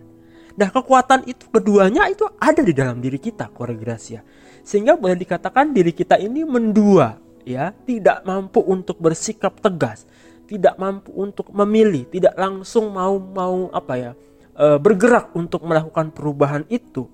Nah 0.58 0.70
kekuatan 0.74 1.30
itu 1.30 1.46
keduanya 1.54 2.10
itu 2.10 2.26
ada 2.42 2.66
di 2.66 2.74
dalam 2.74 2.98
diri 2.98 3.22
kita 3.22 3.54
keluarga 3.54 3.94
Gracia. 3.94 4.26
Sehingga 4.66 4.98
boleh 4.98 5.16
dikatakan 5.22 5.70
diri 5.70 5.94
kita 5.94 6.18
ini 6.18 6.42
mendua 6.42 7.27
ya, 7.48 7.72
tidak 7.88 8.28
mampu 8.28 8.60
untuk 8.60 9.00
bersikap 9.00 9.56
tegas, 9.64 10.04
tidak 10.52 10.76
mampu 10.76 11.16
untuk 11.16 11.48
memilih, 11.56 12.04
tidak 12.12 12.36
langsung 12.36 12.92
mau 12.92 13.16
mau 13.16 13.72
apa 13.72 13.94
ya, 13.96 14.12
e, 14.52 14.76
bergerak 14.76 15.32
untuk 15.32 15.64
melakukan 15.64 16.12
perubahan 16.12 16.68
itu 16.68 17.08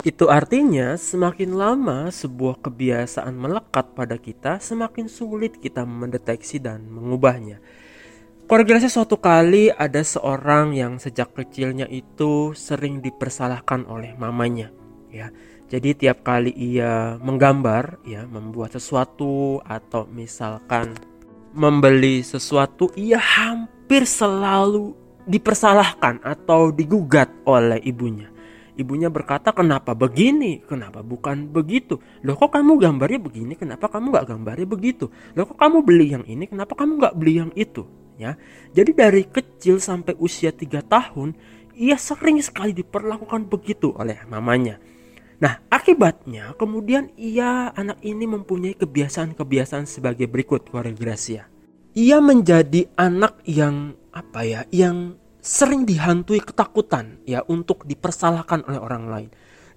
itu 0.00 0.32
artinya 0.32 0.96
semakin 0.96 1.60
lama 1.60 2.08
sebuah 2.08 2.64
kebiasaan 2.64 3.36
melekat 3.36 3.92
pada 3.92 4.16
kita, 4.16 4.56
semakin 4.56 5.12
sulit 5.12 5.60
kita 5.60 5.84
mendeteksi 5.84 6.56
dan 6.56 6.88
mengubahnya. 6.88 7.60
Keluarga 8.48 8.80
suatu 8.88 9.20
kali 9.20 9.68
ada 9.68 10.00
seorang 10.00 10.72
yang 10.72 10.96
sejak 10.96 11.36
kecilnya 11.36 11.84
itu 11.84 12.56
sering 12.56 13.04
dipersalahkan 13.04 13.84
oleh 13.84 14.16
mamanya, 14.16 14.72
ya. 15.12 15.28
Jadi 15.70 15.94
tiap 15.94 16.26
kali 16.26 16.50
ia 16.50 17.14
menggambar, 17.22 18.02
ya, 18.02 18.26
membuat 18.26 18.74
sesuatu 18.74 19.62
atau 19.62 20.10
misalkan 20.10 20.98
membeli 21.54 22.26
sesuatu, 22.26 22.90
ia 22.98 23.22
hampir 23.22 24.02
selalu 24.02 24.98
dipersalahkan 25.30 26.18
atau 26.26 26.74
digugat 26.74 27.30
oleh 27.46 27.78
ibunya 27.86 28.30
Ibunya 28.80 29.12
berkata, 29.12 29.52
kenapa 29.52 29.92
begini? 29.92 30.64
Kenapa 30.64 31.04
bukan 31.04 31.52
begitu? 31.52 32.00
Loh 32.24 32.32
kok 32.32 32.56
kamu 32.56 32.80
gambarnya 32.80 33.20
begini? 33.20 33.52
Kenapa 33.52 33.92
kamu 33.92 34.08
gak 34.16 34.32
gambarnya 34.32 34.64
begitu? 34.64 35.12
Loh 35.36 35.44
kok 35.44 35.60
kamu 35.60 35.84
beli 35.84 36.16
yang 36.16 36.24
ini? 36.24 36.48
Kenapa 36.48 36.72
kamu 36.72 36.96
gak 36.96 37.12
beli 37.12 37.44
yang 37.44 37.52
itu? 37.52 37.84
Ya, 38.16 38.36
jadi 38.76 38.92
dari 38.92 39.24
kecil 39.24 39.80
sampai 39.80 40.12
usia 40.20 40.52
3 40.52 40.80
tahun, 40.84 41.36
ia 41.72 41.96
sering 41.96 42.40
sekali 42.44 42.76
diperlakukan 42.76 43.48
begitu 43.48 43.96
oleh 43.96 44.16
mamanya. 44.28 44.76
Nah, 45.40 45.56
akibatnya 45.72 46.52
kemudian 46.60 47.08
ia 47.16 47.72
anak 47.72 48.04
ini 48.04 48.28
mempunyai 48.28 48.76
kebiasaan-kebiasaan 48.76 49.88
sebagai 49.88 50.28
berikut 50.28 50.68
keluarga 50.68 50.92
Gracia. 50.92 51.48
Ia 51.96 52.20
menjadi 52.20 52.86
anak 52.94 53.40
yang 53.48 53.96
apa 54.12 54.44
ya, 54.44 54.60
yang 54.68 55.16
sering 55.40 55.88
dihantui 55.88 56.44
ketakutan 56.44 57.24
ya 57.24 57.40
untuk 57.48 57.88
dipersalahkan 57.88 58.68
oleh 58.68 58.80
orang 58.80 59.04
lain. 59.08 59.28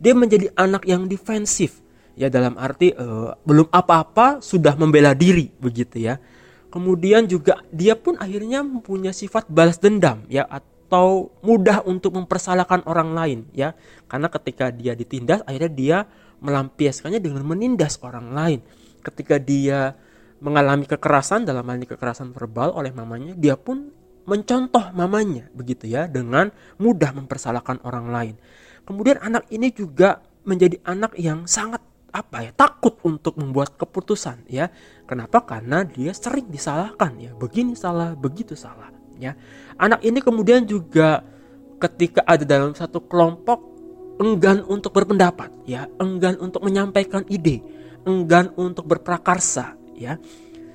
Dia 0.04 0.12
menjadi 0.12 0.52
anak 0.60 0.84
yang 0.84 1.08
defensif 1.08 1.80
ya 2.20 2.28
dalam 2.28 2.60
arti 2.60 2.92
uh, 2.92 3.32
belum 3.48 3.72
apa-apa 3.72 4.44
sudah 4.44 4.76
membela 4.76 5.16
diri 5.16 5.48
begitu 5.64 6.04
ya. 6.12 6.20
Kemudian 6.68 7.24
juga 7.30 7.64
dia 7.72 7.96
pun 7.96 8.20
akhirnya 8.20 8.68
mempunyai 8.68 9.16
sifat 9.16 9.48
balas 9.48 9.80
dendam 9.80 10.28
ya 10.28 10.44
atau 10.94 11.34
mudah 11.42 11.82
untuk 11.90 12.14
mempersalahkan 12.14 12.86
orang 12.86 13.18
lain 13.18 13.40
ya. 13.50 13.74
Karena 14.06 14.30
ketika 14.30 14.70
dia 14.70 14.94
ditindas 14.94 15.42
akhirnya 15.50 15.74
dia 15.74 15.98
melampiaskannya 16.38 17.18
dengan 17.18 17.42
menindas 17.50 17.98
orang 18.06 18.30
lain. 18.30 18.60
Ketika 19.02 19.42
dia 19.42 19.98
mengalami 20.38 20.86
kekerasan 20.86 21.50
dalam 21.50 21.66
hal 21.66 21.82
ini 21.82 21.90
kekerasan 21.90 22.30
verbal 22.30 22.78
oleh 22.78 22.94
mamanya, 22.94 23.34
dia 23.34 23.58
pun 23.58 23.90
mencontoh 24.30 24.94
mamanya 24.94 25.50
begitu 25.58 25.90
ya 25.90 26.06
dengan 26.06 26.54
mudah 26.78 27.10
mempersalahkan 27.18 27.82
orang 27.90 28.14
lain. 28.14 28.36
Kemudian 28.86 29.18
anak 29.18 29.50
ini 29.50 29.74
juga 29.74 30.22
menjadi 30.46 30.78
anak 30.86 31.18
yang 31.18 31.50
sangat 31.50 31.82
apa 32.14 32.46
ya 32.46 32.52
takut 32.54 33.02
untuk 33.02 33.34
membuat 33.42 33.82
keputusan 33.82 34.46
ya. 34.46 34.70
Kenapa? 35.10 35.42
Karena 35.42 35.82
dia 35.82 36.14
sering 36.14 36.54
disalahkan 36.54 37.18
ya. 37.18 37.34
Begini 37.34 37.74
salah, 37.74 38.14
begitu 38.14 38.54
salah 38.54 38.93
ya. 39.24 39.32
Anak 39.80 40.04
ini 40.04 40.20
kemudian 40.20 40.68
juga 40.68 41.24
ketika 41.80 42.24
ada 42.28 42.44
dalam 42.44 42.76
satu 42.76 43.04
kelompok 43.08 43.60
enggan 44.20 44.62
untuk 44.68 44.94
berpendapat 44.94 45.50
ya, 45.66 45.88
enggan 45.98 46.36
untuk 46.40 46.62
menyampaikan 46.64 47.24
ide, 47.32 47.64
enggan 48.04 48.52
untuk 48.60 48.86
berprakarsa 48.86 49.80
ya. 49.96 50.20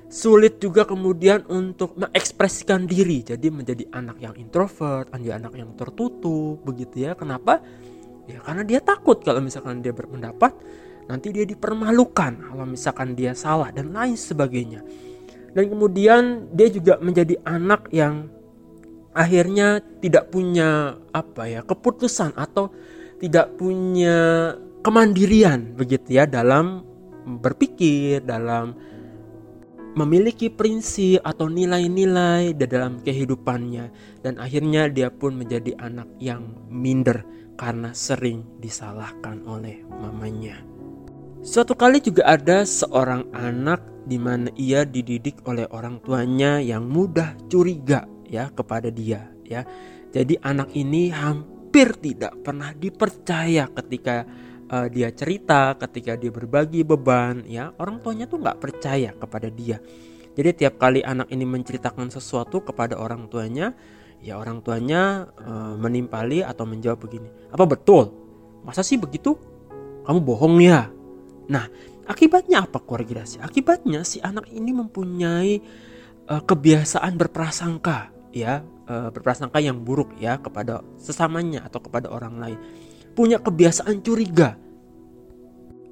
Sulit 0.08 0.56
juga 0.56 0.88
kemudian 0.88 1.44
untuk 1.52 1.92
mengekspresikan 2.00 2.88
diri 2.88 3.20
jadi 3.20 3.52
menjadi 3.52 3.84
anak 3.92 4.16
yang 4.24 4.32
introvert 4.40 5.12
menjadi 5.12 5.36
anak 5.36 5.52
yang 5.52 5.70
tertutup 5.76 6.64
begitu 6.64 7.04
ya. 7.04 7.12
Kenapa? 7.12 7.60
Ya 8.24 8.40
karena 8.40 8.64
dia 8.64 8.80
takut 8.80 9.20
kalau 9.20 9.44
misalkan 9.44 9.84
dia 9.84 9.92
berpendapat 9.92 10.56
nanti 11.12 11.28
dia 11.28 11.44
dipermalukan 11.44 12.52
kalau 12.52 12.64
misalkan 12.64 13.12
dia 13.12 13.36
salah 13.36 13.68
dan 13.68 13.92
lain 13.92 14.16
sebagainya. 14.16 14.80
Dan 15.52 15.72
kemudian 15.72 16.52
dia 16.52 16.68
juga 16.72 17.00
menjadi 17.00 17.40
anak 17.44 17.88
yang 17.92 18.32
akhirnya 19.18 19.82
tidak 19.98 20.30
punya 20.30 20.94
apa 21.10 21.50
ya 21.50 21.60
keputusan 21.66 22.38
atau 22.38 22.70
tidak 23.18 23.58
punya 23.58 24.54
kemandirian 24.86 25.74
begitu 25.74 26.22
ya 26.22 26.24
dalam 26.30 26.86
berpikir 27.26 28.22
dalam 28.22 28.78
memiliki 29.98 30.46
prinsip 30.46 31.18
atau 31.26 31.50
nilai-nilai 31.50 32.54
di 32.54 32.66
dalam 32.70 33.02
kehidupannya 33.02 33.90
dan 34.22 34.38
akhirnya 34.38 34.86
dia 34.86 35.10
pun 35.10 35.34
menjadi 35.34 35.74
anak 35.82 36.06
yang 36.22 36.54
minder 36.70 37.26
karena 37.58 37.90
sering 37.90 38.46
disalahkan 38.62 39.42
oleh 39.42 39.82
mamanya. 39.90 40.62
Suatu 41.42 41.74
kali 41.74 41.98
juga 41.98 42.22
ada 42.30 42.62
seorang 42.62 43.26
anak 43.34 43.82
di 44.06 44.14
mana 44.14 44.46
ia 44.54 44.86
dididik 44.86 45.42
oleh 45.42 45.66
orang 45.74 45.98
tuanya 46.06 46.62
yang 46.62 46.86
mudah 46.86 47.34
curiga 47.50 48.06
ya 48.28 48.52
kepada 48.52 48.92
dia 48.92 49.32
ya. 49.48 49.64
Jadi 50.08 50.40
anak 50.40 50.72
ini 50.72 51.12
hampir 51.12 51.96
tidak 52.00 52.32
pernah 52.40 52.72
dipercaya 52.72 53.68
ketika 53.72 54.24
uh, 54.72 54.86
dia 54.88 55.12
cerita, 55.12 55.76
ketika 55.76 56.16
dia 56.16 56.32
berbagi 56.32 56.84
beban, 56.84 57.44
ya 57.44 57.72
orang 57.76 58.00
tuanya 58.00 58.24
tuh 58.28 58.40
nggak 58.40 58.60
percaya 58.60 59.12
kepada 59.16 59.48
dia. 59.52 59.80
Jadi 60.38 60.64
tiap 60.64 60.78
kali 60.78 61.02
anak 61.02 61.28
ini 61.34 61.42
menceritakan 61.42 62.14
sesuatu 62.14 62.62
kepada 62.62 62.94
orang 62.94 63.26
tuanya, 63.26 63.74
ya 64.22 64.38
orang 64.38 64.62
tuanya 64.62 65.26
uh, 65.44 65.74
menimpali 65.74 66.46
atau 66.46 66.62
menjawab 66.62 67.04
begini, 67.04 67.28
apa 67.50 67.64
betul? 67.66 68.14
Masa 68.62 68.86
sih 68.86 68.96
begitu? 69.00 69.34
Kamu 70.06 70.24
bohong 70.24 70.56
ya? 70.62 70.88
Nah, 71.52 71.66
akibatnya 72.08 72.64
apa 72.64 72.80
keluarga? 72.80 73.26
Akibatnya 73.44 74.06
si 74.06 74.22
anak 74.22 74.48
ini 74.54 74.72
mempunyai 74.72 75.52
uh, 76.30 76.42
kebiasaan 76.44 77.18
berprasangka, 77.18 78.14
ya 78.32 78.64
uh, 78.88 79.08
berprasangka 79.12 79.60
yang 79.60 79.80
buruk 79.80 80.12
ya 80.20 80.36
kepada 80.40 80.84
sesamanya 81.00 81.64
atau 81.64 81.80
kepada 81.80 82.12
orang 82.12 82.36
lain 82.36 82.58
punya 83.18 83.42
kebiasaan 83.42 83.98
curiga. 83.98 84.54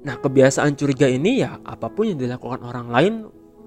Nah, 0.07 0.15
kebiasaan 0.15 0.79
curiga 0.79 1.11
ini 1.11 1.43
ya 1.43 1.59
apa 1.67 1.91
pun 1.91 2.07
yang 2.07 2.15
dilakukan 2.15 2.63
orang 2.63 2.87
lain 2.87 3.13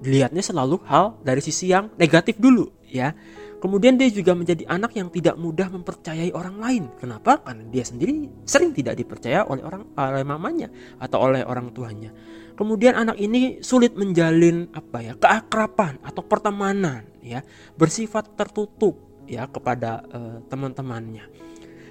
dilihatnya 0.01 0.41
selalu 0.41 0.81
hal 0.89 1.21
dari 1.21 1.39
sisi 1.39 1.69
yang 1.69 1.93
negatif 1.95 2.41
dulu 2.41 2.67
ya. 2.89 3.13
Kemudian 3.61 3.93
dia 3.93 4.09
juga 4.09 4.33
menjadi 4.33 4.65
anak 4.65 4.97
yang 4.97 5.13
tidak 5.13 5.37
mudah 5.37 5.69
mempercayai 5.69 6.33
orang 6.33 6.57
lain. 6.57 6.83
Kenapa? 6.97 7.45
Karena 7.45 7.61
dia 7.69 7.85
sendiri 7.85 8.25
sering 8.41 8.73
tidak 8.73 8.97
dipercaya 8.97 9.45
oleh 9.45 9.61
orang 9.61 9.85
oleh 9.93 10.25
mamanya 10.25 10.67
atau 10.97 11.29
oleh 11.29 11.45
orang 11.45 11.69
tuanya. 11.69 12.09
Kemudian 12.57 12.97
anak 12.97 13.21
ini 13.21 13.61
sulit 13.61 13.93
menjalin 13.93 14.65
apa 14.73 15.05
ya 15.05 15.13
keakraban 15.13 16.01
atau 16.01 16.25
pertemanan 16.25 17.05
ya 17.21 17.45
bersifat 17.77 18.33
tertutup 18.33 18.97
ya 19.29 19.45
kepada 19.45 20.01
uh, 20.09 20.37
teman-temannya. 20.49 21.29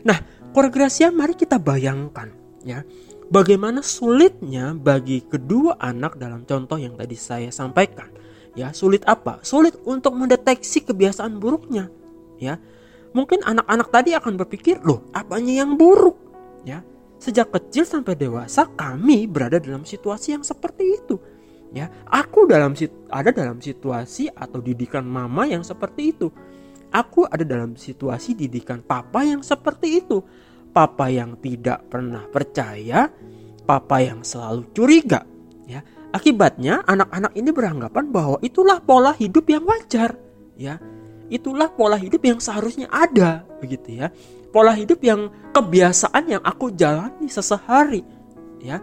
Nah, 0.03 0.19
Gracia 0.51 1.15
mari 1.15 1.39
kita 1.39 1.63
bayangkan 1.63 2.35
ya 2.67 2.83
bagaimana 3.31 3.81
sulitnya 3.81 4.75
bagi 4.75 5.23
kedua 5.25 5.79
anak 5.79 6.19
dalam 6.19 6.43
contoh 6.45 6.77
yang 6.77 6.99
tadi 6.99 7.17
saya 7.17 7.49
sampaikan. 7.55 8.11
Ya, 8.59 8.75
sulit 8.75 9.07
apa? 9.07 9.39
Sulit 9.47 9.79
untuk 9.87 10.19
mendeteksi 10.19 10.83
kebiasaan 10.83 11.39
buruknya. 11.39 11.87
Ya. 12.43 12.59
Mungkin 13.15 13.47
anak-anak 13.47 13.89
tadi 13.95 14.11
akan 14.19 14.35
berpikir, 14.35 14.83
"Loh, 14.83 15.07
apanya 15.15 15.63
yang 15.63 15.79
buruk?" 15.79 16.19
Ya. 16.67 16.83
Sejak 17.23 17.53
kecil 17.55 17.87
sampai 17.87 18.19
dewasa 18.19 18.67
kami 18.75 19.31
berada 19.31 19.61
dalam 19.63 19.87
situasi 19.87 20.35
yang 20.35 20.43
seperti 20.43 20.99
itu. 20.99 21.21
Ya, 21.71 21.87
aku 22.11 22.51
dalam 22.51 22.75
ada 23.13 23.31
dalam 23.31 23.63
situasi 23.63 24.27
atau 24.35 24.59
didikan 24.59 25.07
mama 25.07 25.47
yang 25.47 25.63
seperti 25.63 26.11
itu. 26.11 26.35
Aku 26.91 27.23
ada 27.31 27.47
dalam 27.47 27.79
situasi 27.79 28.35
didikan 28.35 28.83
papa 28.83 29.23
yang 29.23 29.47
seperti 29.47 30.03
itu. 30.03 30.27
Papa 30.71 31.11
yang 31.11 31.35
tidak 31.43 31.91
pernah 31.91 32.23
percaya, 32.31 33.11
papa 33.67 33.97
yang 34.03 34.23
selalu 34.23 34.71
curiga. 34.71 35.27
Ya, 35.67 35.83
akibatnya 36.15 36.83
anak-anak 36.87 37.33
ini 37.35 37.51
beranggapan 37.51 38.11
bahwa 38.11 38.39
itulah 38.43 38.79
pola 38.83 39.15
hidup 39.15 39.47
yang 39.51 39.67
wajar. 39.67 40.15
Ya, 40.55 40.79
itulah 41.31 41.71
pola 41.75 41.99
hidup 41.99 42.23
yang 42.23 42.39
seharusnya 42.39 42.87
ada, 42.91 43.43
begitu 43.59 44.03
ya. 44.03 44.15
Pola 44.51 44.75
hidup 44.75 44.99
yang 45.03 45.31
kebiasaan 45.55 46.27
yang 46.27 46.43
aku 46.43 46.75
jalani 46.75 47.31
sesehari. 47.31 48.03
Ya, 48.61 48.83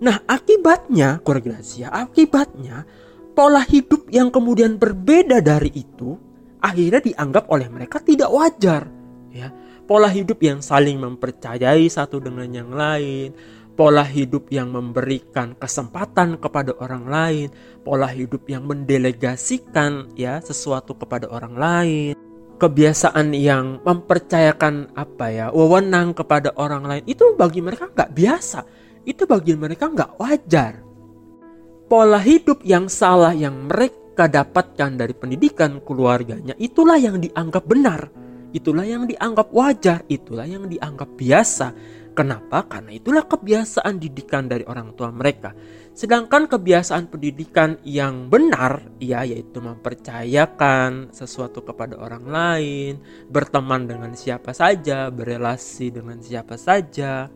Nah, 0.00 0.16
akibatnya, 0.24 1.20
Gracia, 1.20 1.92
akibatnya 1.92 2.88
pola 3.36 3.60
hidup 3.60 4.08
yang 4.08 4.32
kemudian 4.32 4.80
berbeda 4.80 5.44
dari 5.44 5.68
itu 5.76 6.16
akhirnya 6.60 7.04
dianggap 7.04 7.52
oleh 7.52 7.68
mereka 7.68 8.00
tidak 8.00 8.32
wajar, 8.32 8.88
ya. 9.28 9.52
Pola 9.90 10.06
hidup 10.06 10.38
yang 10.38 10.62
saling 10.62 11.02
mempercayai 11.02 11.90
satu 11.90 12.22
dengan 12.22 12.46
yang 12.46 12.70
lain, 12.70 13.34
pola 13.74 14.06
hidup 14.06 14.46
yang 14.54 14.70
memberikan 14.70 15.58
kesempatan 15.58 16.38
kepada 16.38 16.78
orang 16.78 17.10
lain, 17.10 17.46
pola 17.82 18.06
hidup 18.06 18.46
yang 18.46 18.70
mendelegasikan 18.70 20.14
ya 20.14 20.38
sesuatu 20.38 20.94
kepada 20.94 21.26
orang 21.26 21.58
lain, 21.58 22.14
kebiasaan 22.62 23.34
yang 23.34 23.82
mempercayakan 23.82 24.94
apa 24.94 25.26
ya 25.26 25.46
wewenang 25.50 26.14
kepada 26.14 26.54
orang 26.54 26.86
lain 26.86 27.04
itu 27.10 27.34
bagi 27.34 27.58
mereka 27.58 27.90
nggak 27.90 28.14
biasa, 28.14 28.62
itu 29.02 29.26
bagi 29.26 29.58
mereka 29.58 29.90
nggak 29.90 30.22
wajar. 30.22 30.86
Pola 31.90 32.22
hidup 32.22 32.62
yang 32.62 32.86
salah 32.86 33.34
yang 33.34 33.66
mereka 33.66 34.30
dapatkan 34.30 34.94
dari 34.94 35.18
pendidikan 35.18 35.82
keluarganya 35.82 36.54
itulah 36.62 36.94
yang 36.94 37.18
dianggap 37.18 37.66
benar 37.66 38.19
Itulah 38.50 38.82
yang 38.82 39.06
dianggap 39.06 39.48
wajar, 39.54 40.02
itulah 40.10 40.46
yang 40.46 40.66
dianggap 40.66 41.10
biasa. 41.14 41.68
Kenapa? 42.10 42.66
Karena 42.66 42.90
itulah 42.90 43.22
kebiasaan 43.22 44.02
didikan 44.02 44.50
dari 44.50 44.66
orang 44.66 44.98
tua 44.98 45.14
mereka. 45.14 45.54
Sedangkan 45.94 46.50
kebiasaan 46.50 47.06
pendidikan 47.06 47.78
yang 47.86 48.26
benar, 48.26 48.90
ya 48.98 49.22
yaitu 49.22 49.62
mempercayakan 49.62 51.14
sesuatu 51.14 51.62
kepada 51.62 51.94
orang 51.98 52.26
lain, 52.26 52.92
berteman 53.30 53.86
dengan 53.86 54.12
siapa 54.18 54.50
saja, 54.50 55.06
berelasi 55.08 55.94
dengan 55.94 56.18
siapa 56.18 56.58
saja, 56.58 57.30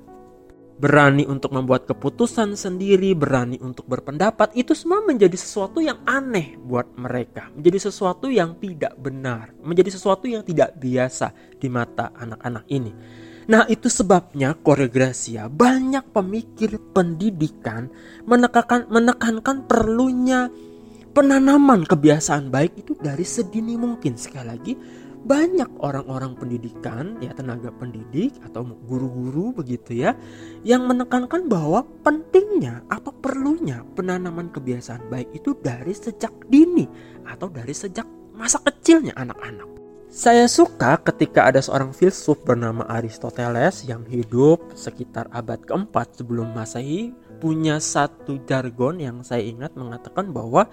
berani 0.74 1.22
untuk 1.24 1.54
membuat 1.54 1.86
keputusan 1.86 2.58
sendiri, 2.58 3.14
berani 3.14 3.62
untuk 3.62 3.86
berpendapat, 3.86 4.52
itu 4.58 4.74
semua 4.74 5.00
menjadi 5.06 5.34
sesuatu 5.38 5.78
yang 5.78 6.02
aneh 6.02 6.58
buat 6.58 6.98
mereka, 6.98 7.50
menjadi 7.54 7.90
sesuatu 7.90 8.26
yang 8.26 8.58
tidak 8.58 8.98
benar, 8.98 9.54
menjadi 9.62 9.94
sesuatu 9.94 10.26
yang 10.26 10.42
tidak 10.42 10.74
biasa 10.78 11.30
di 11.58 11.68
mata 11.70 12.10
anak-anak 12.18 12.64
ini. 12.70 12.92
Nah, 13.44 13.68
itu 13.68 13.92
sebabnya 13.92 14.56
koreograsia 14.56 15.52
banyak 15.52 16.16
pemikir 16.16 16.80
pendidikan 16.96 17.92
menekankan 18.24 18.88
menekankan 18.88 19.68
perlunya 19.68 20.48
penanaman 21.12 21.84
kebiasaan 21.84 22.48
baik 22.48 22.80
itu 22.80 22.96
dari 22.96 23.22
sedini 23.22 23.76
mungkin. 23.76 24.16
Sekali 24.16 24.46
lagi 24.48 24.72
banyak 25.24 25.66
orang-orang 25.80 26.36
pendidikan 26.36 27.16
ya 27.24 27.32
tenaga 27.32 27.72
pendidik 27.72 28.36
atau 28.44 28.68
guru-guru 28.84 29.56
begitu 29.56 30.04
ya 30.04 30.12
yang 30.62 30.84
menekankan 30.84 31.48
bahwa 31.48 31.80
pentingnya 32.04 32.84
atau 32.92 33.10
perlunya 33.10 33.80
penanaman 33.96 34.52
kebiasaan 34.52 35.08
baik 35.08 35.32
itu 35.32 35.56
dari 35.56 35.96
sejak 35.96 36.32
dini 36.52 36.84
atau 37.24 37.48
dari 37.48 37.72
sejak 37.72 38.04
masa 38.36 38.60
kecilnya 38.60 39.16
anak-anak. 39.16 39.74
Saya 40.14 40.46
suka 40.46 40.94
ketika 41.02 41.50
ada 41.50 41.58
seorang 41.58 41.90
filsuf 41.90 42.38
bernama 42.46 42.86
Aristoteles 42.86 43.82
yang 43.82 44.06
hidup 44.06 44.62
sekitar 44.78 45.26
abad 45.34 45.58
keempat 45.58 46.22
sebelum 46.22 46.54
Masehi 46.54 47.10
punya 47.42 47.82
satu 47.82 48.38
jargon 48.46 49.02
yang 49.02 49.26
saya 49.26 49.42
ingat 49.42 49.74
mengatakan 49.74 50.30
bahwa 50.30 50.70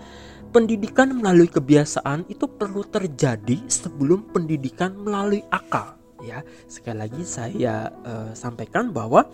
pendidikan 0.51 1.15
melalui 1.15 1.47
kebiasaan 1.47 2.27
itu 2.27 2.45
perlu 2.45 2.83
terjadi 2.83 3.57
sebelum 3.71 4.29
pendidikan 4.35 4.93
melalui 4.93 5.41
akal 5.49 5.95
ya. 6.21 6.43
Sekali 6.67 7.07
lagi 7.07 7.23
saya 7.23 7.89
uh, 8.03 8.31
sampaikan 8.35 8.91
bahwa 8.91 9.25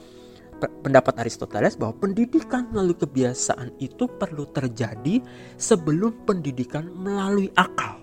pendapat 0.58 1.22
Aristoteles 1.22 1.78
bahwa 1.78 1.98
pendidikan 1.98 2.70
melalui 2.74 2.98
kebiasaan 2.98 3.78
itu 3.78 4.10
perlu 4.10 4.50
terjadi 4.50 5.22
sebelum 5.58 6.26
pendidikan 6.26 6.90
melalui 6.90 7.54
akal. 7.54 8.02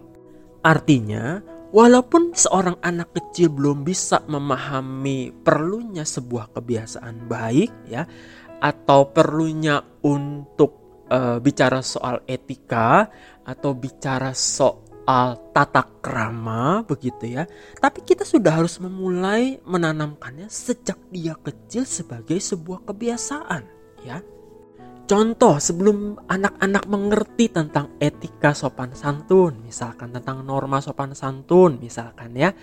Artinya 0.63 1.43
walaupun 1.75 2.35
seorang 2.35 2.79
anak 2.81 3.11
kecil 3.15 3.51
belum 3.51 3.83
bisa 3.83 4.23
memahami 4.31 5.35
perlunya 5.43 6.07
sebuah 6.07 6.55
kebiasaan 6.55 7.27
baik 7.27 7.71
ya 7.91 8.07
atau 8.63 9.11
perlunya 9.13 9.83
untuk 10.07 10.84
uh, 11.11 11.39
bicara 11.41 11.81
soal 11.85 12.25
etika 12.29 13.09
atau 13.45 13.77
bicara 13.77 14.33
soal 14.33 15.53
tata 15.53 15.85
krama 16.01 16.85
begitu 16.85 17.37
ya. 17.37 17.45
Tapi 17.81 18.05
kita 18.05 18.25
sudah 18.25 18.63
harus 18.63 18.81
memulai 18.81 19.61
menanamkannya 19.65 20.49
sejak 20.49 20.97
dia 21.13 21.37
kecil 21.37 21.85
sebagai 21.85 22.41
sebuah 22.41 22.89
kebiasaan 22.89 23.63
ya. 24.05 24.21
Contoh 25.05 25.61
sebelum 25.61 26.17
anak-anak 26.33 26.89
mengerti 26.89 27.53
tentang 27.53 27.93
etika 28.01 28.57
sopan 28.57 28.97
santun, 28.97 29.61
misalkan 29.61 30.17
tentang 30.17 30.41
norma 30.41 30.81
sopan 30.81 31.13
santun, 31.13 31.77
misalkan 31.77 32.33
ya 32.33 32.57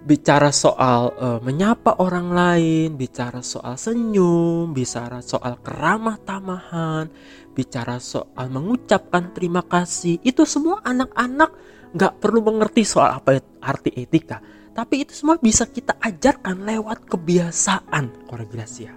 bicara 0.00 0.48
soal 0.50 1.12
uh, 1.20 1.38
menyapa 1.44 2.00
orang 2.00 2.32
lain, 2.32 2.88
bicara 2.96 3.44
soal 3.44 3.76
senyum, 3.76 4.72
bicara 4.72 5.20
soal 5.20 5.60
keramah 5.60 6.16
tamahan, 6.24 7.12
bicara 7.52 8.00
soal 8.00 8.48
mengucapkan 8.48 9.32
terima 9.36 9.60
kasih, 9.60 10.16
itu 10.24 10.48
semua 10.48 10.80
anak-anak 10.84 11.52
nggak 11.92 12.16
perlu 12.22 12.40
mengerti 12.40 12.86
soal 12.86 13.20
apa 13.20 13.42
arti 13.60 13.92
etika, 13.92 14.40
tapi 14.72 15.04
itu 15.04 15.12
semua 15.12 15.36
bisa 15.36 15.68
kita 15.68 15.98
ajarkan 16.00 16.64
lewat 16.64 17.04
kebiasaan 17.10 18.30
koregrasia. 18.30 18.96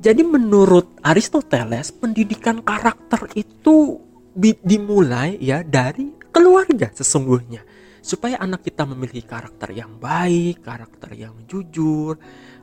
Jadi 0.00 0.24
menurut 0.24 0.96
Aristoteles 1.04 1.92
pendidikan 1.92 2.64
karakter 2.64 3.28
itu 3.36 4.00
dimulai 4.64 5.36
ya 5.36 5.60
dari 5.60 6.08
keluarga 6.32 6.88
sesungguhnya 6.88 7.60
supaya 8.00 8.40
anak 8.40 8.64
kita 8.66 8.88
memiliki 8.88 9.24
karakter 9.24 9.72
yang 9.76 10.00
baik, 10.00 10.64
karakter 10.64 11.12
yang 11.14 11.36
jujur, 11.46 12.16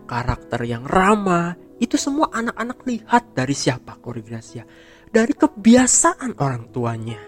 karakter 0.09 0.65
yang 0.65 0.83
ramah. 0.85 1.55
Itu 1.77 1.95
semua 1.95 2.33
anak-anak 2.33 2.79
lihat 2.89 3.23
dari 3.37 3.53
siapa 3.53 4.01
koreografi 4.01 4.65
Dari 5.07 5.33
kebiasaan 5.33 6.35
orang 6.41 6.73
tuanya. 6.73 7.21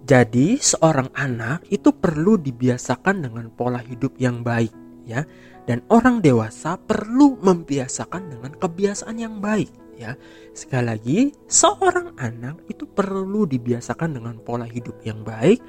Jadi 0.00 0.56
seorang 0.56 1.12
anak 1.12 1.68
itu 1.68 1.92
perlu 1.92 2.40
dibiasakan 2.40 3.28
dengan 3.28 3.52
pola 3.52 3.80
hidup 3.80 4.16
yang 4.16 4.40
baik 4.40 4.72
ya. 5.04 5.24
Dan 5.68 5.84
orang 5.92 6.24
dewasa 6.24 6.80
perlu 6.80 7.36
membiasakan 7.38 8.32
dengan 8.32 8.52
kebiasaan 8.56 9.16
yang 9.20 9.38
baik 9.38 9.70
ya. 10.00 10.16
Sekali 10.56 10.84
lagi, 10.88 11.18
seorang 11.46 12.16
anak 12.16 12.64
itu 12.66 12.88
perlu 12.88 13.44
dibiasakan 13.44 14.16
dengan 14.16 14.40
pola 14.40 14.64
hidup 14.64 15.04
yang 15.04 15.20
baik 15.20 15.60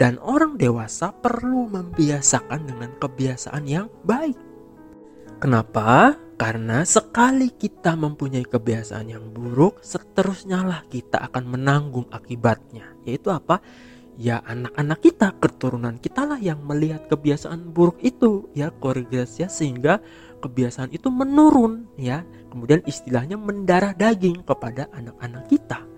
dan 0.00 0.16
orang 0.24 0.56
dewasa 0.56 1.12
perlu 1.12 1.68
membiasakan 1.68 2.64
dengan 2.64 2.96
kebiasaan 2.96 3.68
yang 3.68 3.92
baik. 4.08 4.32
Kenapa? 5.36 6.16
Karena 6.40 6.88
sekali 6.88 7.52
kita 7.52 8.00
mempunyai 8.00 8.48
kebiasaan 8.48 9.12
yang 9.12 9.28
buruk, 9.28 9.84
seterusnya 9.84 10.64
lah 10.64 10.80
kita 10.88 11.20
akan 11.28 11.52
menanggung 11.52 12.08
akibatnya. 12.08 12.96
Yaitu 13.04 13.28
apa? 13.28 13.60
Ya 14.16 14.40
anak-anak 14.40 15.04
kita, 15.04 15.36
keturunan 15.36 16.00
kita 16.00 16.24
lah 16.24 16.40
yang 16.40 16.64
melihat 16.64 17.04
kebiasaan 17.12 17.68
buruk 17.68 18.00
itu 18.00 18.48
ya 18.56 18.72
koregresi 18.72 19.44
sehingga 19.52 20.00
kebiasaan 20.40 20.96
itu 20.96 21.12
menurun 21.12 21.92
ya. 22.00 22.24
Kemudian 22.48 22.80
istilahnya 22.88 23.36
mendarah 23.36 23.92
daging 23.92 24.48
kepada 24.48 24.88
anak-anak 24.96 25.44
kita. 25.52 25.89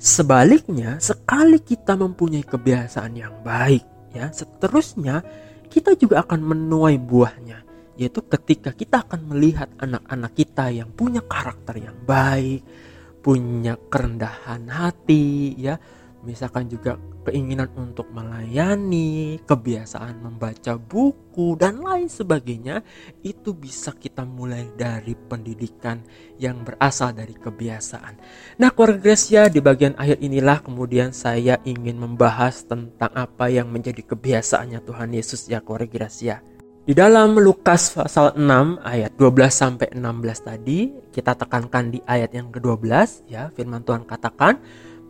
Sebaliknya, 0.00 0.96
sekali 0.96 1.60
kita 1.60 1.92
mempunyai 1.92 2.40
kebiasaan 2.40 3.20
yang 3.20 3.44
baik, 3.44 3.84
ya, 4.16 4.32
seterusnya 4.32 5.20
kita 5.68 5.92
juga 5.92 6.24
akan 6.24 6.40
menuai 6.40 6.96
buahnya, 6.96 7.60
yaitu 8.00 8.24
ketika 8.24 8.72
kita 8.72 9.04
akan 9.04 9.28
melihat 9.28 9.68
anak-anak 9.76 10.32
kita 10.32 10.72
yang 10.72 10.88
punya 10.88 11.20
karakter 11.20 11.84
yang 11.84 12.00
baik, 12.08 12.64
punya 13.20 13.76
kerendahan 13.92 14.72
hati, 14.72 15.52
ya, 15.60 15.76
misalkan 16.24 16.68
juga 16.68 17.00
keinginan 17.24 17.68
untuk 17.76 18.08
melayani, 18.12 19.40
kebiasaan 19.44 20.20
membaca 20.24 20.76
buku 20.80 21.56
dan 21.60 21.80
lain 21.80 22.08
sebagainya, 22.08 22.80
itu 23.20 23.52
bisa 23.52 23.92
kita 23.92 24.24
mulai 24.24 24.68
dari 24.76 25.12
pendidikan 25.16 26.00
yang 26.40 26.64
berasal 26.64 27.12
dari 27.12 27.36
kebiasaan. 27.36 28.16
Nah, 28.60 28.72
Gracia 28.72 29.48
di 29.52 29.60
bagian 29.60 29.96
akhir 29.96 30.20
inilah 30.20 30.64
kemudian 30.64 31.12
saya 31.12 31.60
ingin 31.68 32.00
membahas 32.00 32.64
tentang 32.64 33.12
apa 33.12 33.52
yang 33.52 33.68
menjadi 33.68 34.00
kebiasaannya 34.04 34.80
Tuhan 34.84 35.10
Yesus 35.12 35.48
ya 35.48 35.60
Gracia. 35.64 36.40
Di 36.80 36.96
dalam 36.96 37.36
Lukas 37.36 37.92
pasal 37.92 38.34
6 38.34 38.80
ayat 38.82 39.12
12 39.14 39.52
sampai 39.52 39.88
16 39.94 40.48
tadi, 40.48 40.90
kita 41.12 41.36
tekankan 41.36 41.92
di 41.92 42.00
ayat 42.02 42.32
yang 42.32 42.48
ke-12 42.50 43.30
ya, 43.30 43.52
firman 43.52 43.84
Tuhan 43.84 44.08
katakan, 44.08 44.58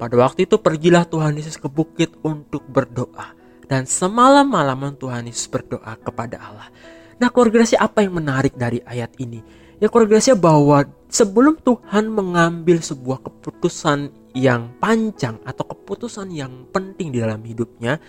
pada 0.01 0.17
waktu 0.17 0.49
itu 0.49 0.57
pergilah 0.57 1.05
Tuhan 1.05 1.37
Yesus 1.37 1.61
ke 1.61 1.69
bukit 1.69 2.17
untuk 2.25 2.65
berdoa. 2.65 3.37
Dan 3.69 3.85
semalam-malaman 3.85 4.97
Tuhan 4.97 5.29
Yesus 5.29 5.45
berdoa 5.53 5.93
kepada 6.01 6.41
Allah. 6.41 6.73
Nah 7.21 7.29
koordinasi 7.29 7.77
apa 7.77 8.01
yang 8.01 8.17
menarik 8.17 8.57
dari 8.57 8.81
ayat 8.81 9.13
ini? 9.21 9.45
Ya 9.77 9.93
keluarga 9.93 10.17
bahwa 10.33 10.89
sebelum 11.13 11.61
Tuhan 11.61 12.09
mengambil 12.09 12.81
sebuah 12.81 13.21
keputusan 13.29 14.33
yang 14.33 14.73
panjang 14.81 15.37
atau 15.45 15.69
keputusan 15.69 16.33
yang 16.33 16.65
penting 16.73 17.13
di 17.13 17.21
dalam 17.21 17.45
hidupnya, 17.45 18.01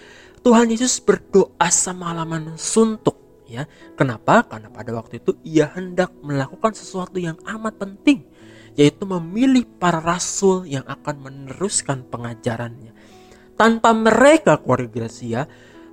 Tuhan 0.47 0.71
Yesus 0.71 1.04
berdoa 1.04 1.67
semalaman 1.67 2.56
suntuk 2.56 3.19
ya. 3.51 3.67
Kenapa? 3.99 4.47
Karena 4.47 4.71
pada 4.71 4.95
waktu 4.95 5.19
itu 5.19 5.36
ia 5.43 5.67
hendak 5.75 6.15
melakukan 6.23 6.71
sesuatu 6.71 7.19
yang 7.19 7.36
amat 7.43 7.75
penting 7.75 8.31
yaitu 8.75 9.03
memilih 9.03 9.67
para 9.79 9.99
rasul 9.99 10.63
yang 10.67 10.84
akan 10.88 11.15
meneruskan 11.27 12.07
pengajarannya. 12.07 12.91
Tanpa 13.60 13.93
mereka 13.93 14.57
keluarga 14.57 15.05
Gracia, 15.05 15.45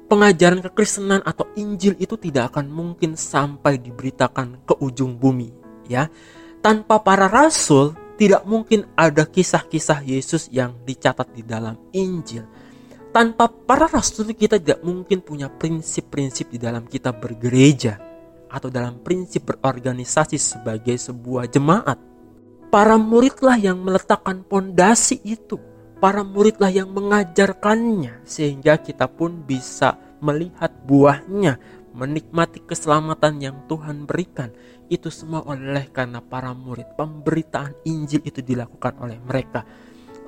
pengajaran 0.09 0.65
kekristenan 0.65 1.21
atau 1.21 1.53
Injil 1.61 1.95
itu 2.01 2.17
tidak 2.17 2.57
akan 2.57 2.73
mungkin 2.73 3.13
sampai 3.15 3.77
diberitakan 3.77 4.65
ke 4.65 4.75
ujung 4.81 5.21
bumi, 5.21 5.53
ya. 5.85 6.09
Tanpa 6.65 7.05
para 7.05 7.29
rasul, 7.29 7.93
tidak 8.19 8.43
mungkin 8.49 8.89
ada 8.99 9.29
kisah-kisah 9.29 10.03
Yesus 10.03 10.51
yang 10.51 10.75
dicatat 10.83 11.31
di 11.37 11.47
dalam 11.47 11.79
Injil. 11.95 12.43
Tanpa 13.15 13.47
para 13.47 13.87
rasul 13.87 14.33
kita 14.35 14.59
tidak 14.59 14.81
mungkin 14.83 15.23
punya 15.23 15.47
prinsip-prinsip 15.49 16.51
di 16.51 16.59
dalam 16.59 16.85
kita 16.85 17.15
bergereja 17.15 18.01
atau 18.49 18.73
dalam 18.73 19.01
prinsip 19.05 19.45
berorganisasi 19.49 20.41
sebagai 20.41 20.97
sebuah 20.97 21.53
jemaat. 21.53 22.08
Para 22.69 23.01
muridlah 23.01 23.57
yang 23.57 23.81
meletakkan 23.81 24.45
pondasi 24.45 25.25
itu 25.25 25.57
para 25.99 26.23
muridlah 26.23 26.71
yang 26.71 26.93
mengajarkannya 26.95 28.23
sehingga 28.23 28.79
kita 28.79 29.11
pun 29.11 29.43
bisa 29.43 29.99
melihat 30.23 30.71
buahnya, 30.87 31.59
menikmati 31.95 32.63
keselamatan 32.63 33.43
yang 33.43 33.57
Tuhan 33.67 34.07
berikan. 34.07 34.55
Itu 34.89 35.13
semua 35.13 35.45
oleh 35.45 35.91
karena 35.93 36.23
para 36.25 36.55
murid. 36.55 36.97
Pemberitaan 36.97 37.73
Injil 37.85 38.25
itu 38.25 38.41
dilakukan 38.41 38.97
oleh 39.03 39.21
mereka. 39.21 39.67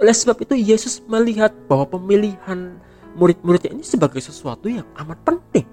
Oleh 0.00 0.12
sebab 0.12 0.36
itu 0.44 0.56
Yesus 0.56 1.00
melihat 1.04 1.52
bahwa 1.68 1.96
pemilihan 1.96 2.76
murid-muridnya 3.16 3.72
ini 3.72 3.84
sebagai 3.84 4.20
sesuatu 4.20 4.68
yang 4.68 4.88
amat 5.00 5.18
penting. 5.24 5.66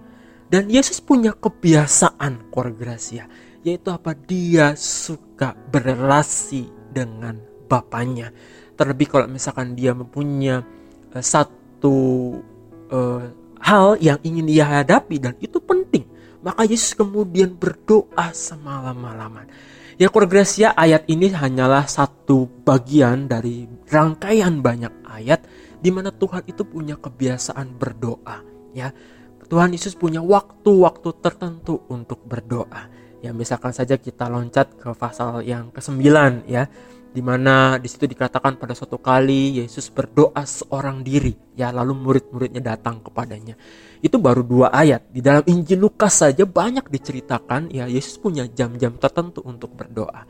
Dan 0.47 0.71
Yesus 0.71 1.03
punya 1.03 1.35
kebiasaan 1.35 2.47
Gracia, 2.79 3.27
yaitu 3.67 3.91
apa? 3.91 4.15
Dia 4.15 4.71
suka 4.79 5.51
berrelasi 5.51 6.71
dengan 6.95 7.35
Bapaknya. 7.67 8.31
Terlebih 8.79 9.11
kalau 9.11 9.27
misalkan 9.27 9.75
dia 9.75 9.91
mempunyai 9.91 10.63
uh, 11.11 11.19
satu 11.19 11.97
uh, 12.87 13.27
hal 13.59 13.99
yang 13.99 14.15
ingin 14.23 14.47
dia 14.47 14.63
hadapi 14.63 15.19
dan 15.19 15.35
itu 15.43 15.59
penting. 15.59 16.07
Maka 16.39 16.63
Yesus 16.63 16.95
kemudian 16.95 17.59
berdoa 17.59 18.31
semalam-malaman. 18.31 19.51
Ya 19.97 20.07
Gracia 20.13 20.71
ayat 20.77 21.09
ini 21.11 21.33
hanyalah 21.33 21.89
satu 21.89 22.47
bagian 22.63 23.27
dari 23.27 23.67
rangkaian 23.89 24.61
banyak 24.61 24.93
ayat 25.03 25.43
di 25.81 25.89
mana 25.89 26.13
Tuhan 26.13 26.45
itu 26.47 26.63
punya 26.63 26.95
kebiasaan 26.95 27.75
berdoa 27.75 28.45
ya. 28.71 28.93
Tuhan 29.47 29.73
Yesus 29.73 29.97
punya 29.97 30.21
waktu-waktu 30.21 31.09
tertentu 31.19 31.81
untuk 31.89 32.21
berdoa 32.23 32.96
ya 33.21 33.31
misalkan 33.33 33.73
saja 33.73 33.97
kita 33.97 34.29
loncat 34.29 34.77
ke 34.77 34.89
pasal 34.93 35.41
yang 35.43 35.69
ke-9 35.73 36.01
ya. 36.49 36.65
Di 37.07 37.25
mana 37.25 37.81
di 37.81 37.89
situ 37.89 38.05
dikatakan 38.05 38.61
pada 38.61 38.77
suatu 38.77 39.01
kali 39.01 39.57
Yesus 39.57 39.89
berdoa 39.89 40.37
seorang 40.45 41.01
diri 41.01 41.33
ya 41.57 41.73
lalu 41.73 41.97
murid-muridnya 41.97 42.61
datang 42.61 43.01
kepadanya. 43.01 43.57
Itu 44.05 44.21
baru 44.21 44.45
dua 44.45 44.69
ayat. 44.69 45.09
Di 45.09 45.25
dalam 45.25 45.41
Injil 45.49 45.81
Lukas 45.81 46.21
saja 46.21 46.45
banyak 46.45 46.85
diceritakan 46.85 47.73
ya 47.73 47.89
Yesus 47.89 48.21
punya 48.21 48.45
jam-jam 48.45 48.93
tertentu 49.01 49.41
untuk 49.41 49.73
berdoa. 49.73 50.29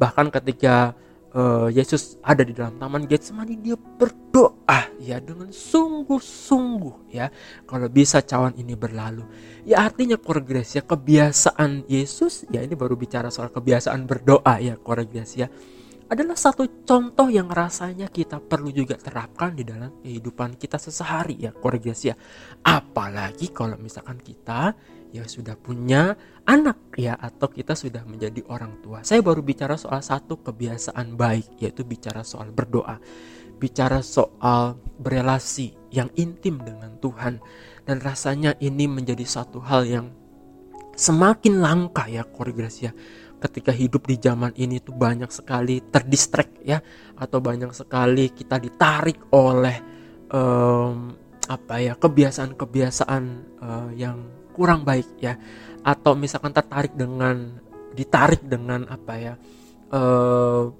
Bahkan 0.00 0.32
ketika 0.32 0.96
uh, 1.34 1.68
Yesus 1.68 2.16
ada 2.22 2.46
di 2.46 2.54
dalam 2.54 2.78
taman 2.78 3.04
Getsemani 3.04 3.58
dia 3.60 3.76
berdoa 3.76 4.88
ya 5.02 5.18
dengan 5.20 5.50
sungguh-sungguh 5.50 7.12
ya 7.12 7.28
kalau 7.66 7.90
bisa 7.90 8.22
cawan 8.22 8.54
ini 8.56 8.72
berlalu. 8.78 9.26
Ya 9.66 9.84
artinya 9.84 10.16
ya 10.78 10.82
kebiasaan 10.86 11.90
Yesus 11.90 12.46
ya 12.48 12.62
ini 12.62 12.78
baru 12.78 12.94
bicara 12.94 13.28
soal 13.28 13.50
kebiasaan 13.50 14.06
berdoa 14.06 14.62
ya 14.62 14.78
ya 15.34 15.50
adalah 16.04 16.36
satu 16.36 16.84
contoh 16.84 17.32
yang 17.32 17.48
rasanya 17.48 18.12
kita 18.12 18.36
perlu 18.36 18.68
juga 18.68 18.94
terapkan 19.00 19.56
di 19.56 19.64
dalam 19.64 20.04
kehidupan 20.04 20.60
kita 20.60 20.76
sesehari 20.76 21.40
ya 21.40 21.50
ya. 22.04 22.14
Apalagi 22.60 23.48
kalau 23.50 23.80
misalkan 23.80 24.20
kita 24.20 24.76
ya 25.14 25.22
sudah 25.30 25.54
punya 25.54 26.18
anak 26.42 26.98
ya 26.98 27.14
atau 27.14 27.46
kita 27.46 27.78
sudah 27.78 28.02
menjadi 28.02 28.42
orang 28.50 28.82
tua. 28.82 29.06
Saya 29.06 29.22
baru 29.22 29.46
bicara 29.46 29.78
soal 29.78 30.02
satu 30.02 30.42
kebiasaan 30.42 31.14
baik 31.14 31.62
yaitu 31.62 31.86
bicara 31.86 32.26
soal 32.26 32.50
berdoa. 32.50 32.98
Bicara 33.54 34.02
soal 34.02 34.74
berelasi 34.98 35.94
yang 35.94 36.10
intim 36.18 36.58
dengan 36.58 36.98
Tuhan. 36.98 37.38
Dan 37.86 38.02
rasanya 38.02 38.58
ini 38.58 38.90
menjadi 38.90 39.22
satu 39.22 39.62
hal 39.62 39.86
yang 39.86 40.10
semakin 40.98 41.62
langka 41.62 42.10
ya 42.10 42.26
ya. 42.82 42.90
Ketika 43.38 43.70
hidup 43.70 44.10
di 44.10 44.18
zaman 44.18 44.50
ini 44.58 44.82
tuh 44.82 44.98
banyak 44.98 45.30
sekali 45.30 45.78
terdistrek 45.78 46.58
ya 46.66 46.82
atau 47.14 47.38
banyak 47.38 47.70
sekali 47.70 48.34
kita 48.34 48.56
ditarik 48.58 49.30
oleh 49.30 49.78
um, 50.32 51.12
apa 51.44 51.74
ya 51.76 51.92
kebiasaan-kebiasaan 51.92 53.24
uh, 53.60 53.90
yang 53.92 54.43
kurang 54.54 54.86
baik 54.86 55.18
ya 55.18 55.34
atau 55.82 56.14
misalkan 56.14 56.54
tertarik 56.54 56.94
dengan 56.94 57.58
ditarik 57.92 58.40
dengan 58.46 58.86
apa 58.86 59.14
ya 59.18 59.34
hal 59.90 60.72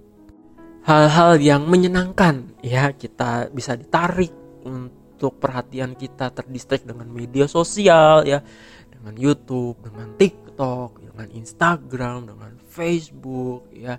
hal-hal 0.86 1.32
yang 1.42 1.66
menyenangkan 1.66 2.54
ya 2.62 2.94
kita 2.94 3.50
bisa 3.50 3.74
ditarik 3.74 4.32
untuk 4.64 5.36
perhatian 5.42 5.98
kita 5.98 6.30
terdistrek 6.30 6.86
dengan 6.86 7.10
media 7.10 7.50
sosial 7.50 8.24
ya 8.24 8.40
dengan 8.90 9.14
YouTube 9.18 9.82
dengan 9.82 10.14
TikTok 10.14 11.04
dengan 11.14 11.30
Instagram, 11.30 12.18
dengan 12.26 12.52
Facebook, 12.66 13.70
ya 13.70 13.94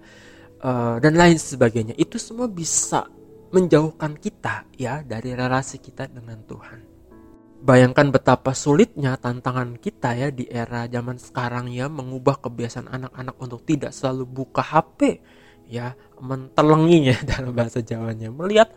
uh, 0.60 1.00
dan 1.00 1.16
lain 1.16 1.40
sebagainya. 1.40 1.96
Itu 1.96 2.20
semua 2.20 2.52
bisa 2.52 3.08
menjauhkan 3.56 4.20
kita 4.20 4.68
ya 4.76 5.00
dari 5.00 5.32
relasi 5.32 5.80
kita 5.80 6.12
dengan 6.12 6.44
Tuhan. 6.44 6.95
Bayangkan 7.66 8.14
betapa 8.14 8.54
sulitnya 8.54 9.18
tantangan 9.18 9.82
kita 9.82 10.14
ya 10.14 10.30
di 10.30 10.46
era 10.46 10.86
zaman 10.86 11.18
sekarang 11.18 11.74
ya 11.74 11.90
mengubah 11.90 12.38
kebiasaan 12.38 12.86
anak-anak 12.86 13.42
untuk 13.42 13.66
tidak 13.66 13.90
selalu 13.90 14.30
buka 14.30 14.62
HP 14.62 15.18
ya 15.66 15.98
mentelengi 16.22 17.10
ya 17.10 17.18
dalam 17.34 17.58
bahasa 17.58 17.82
Jawanya. 17.82 18.30
Melihat 18.30 18.70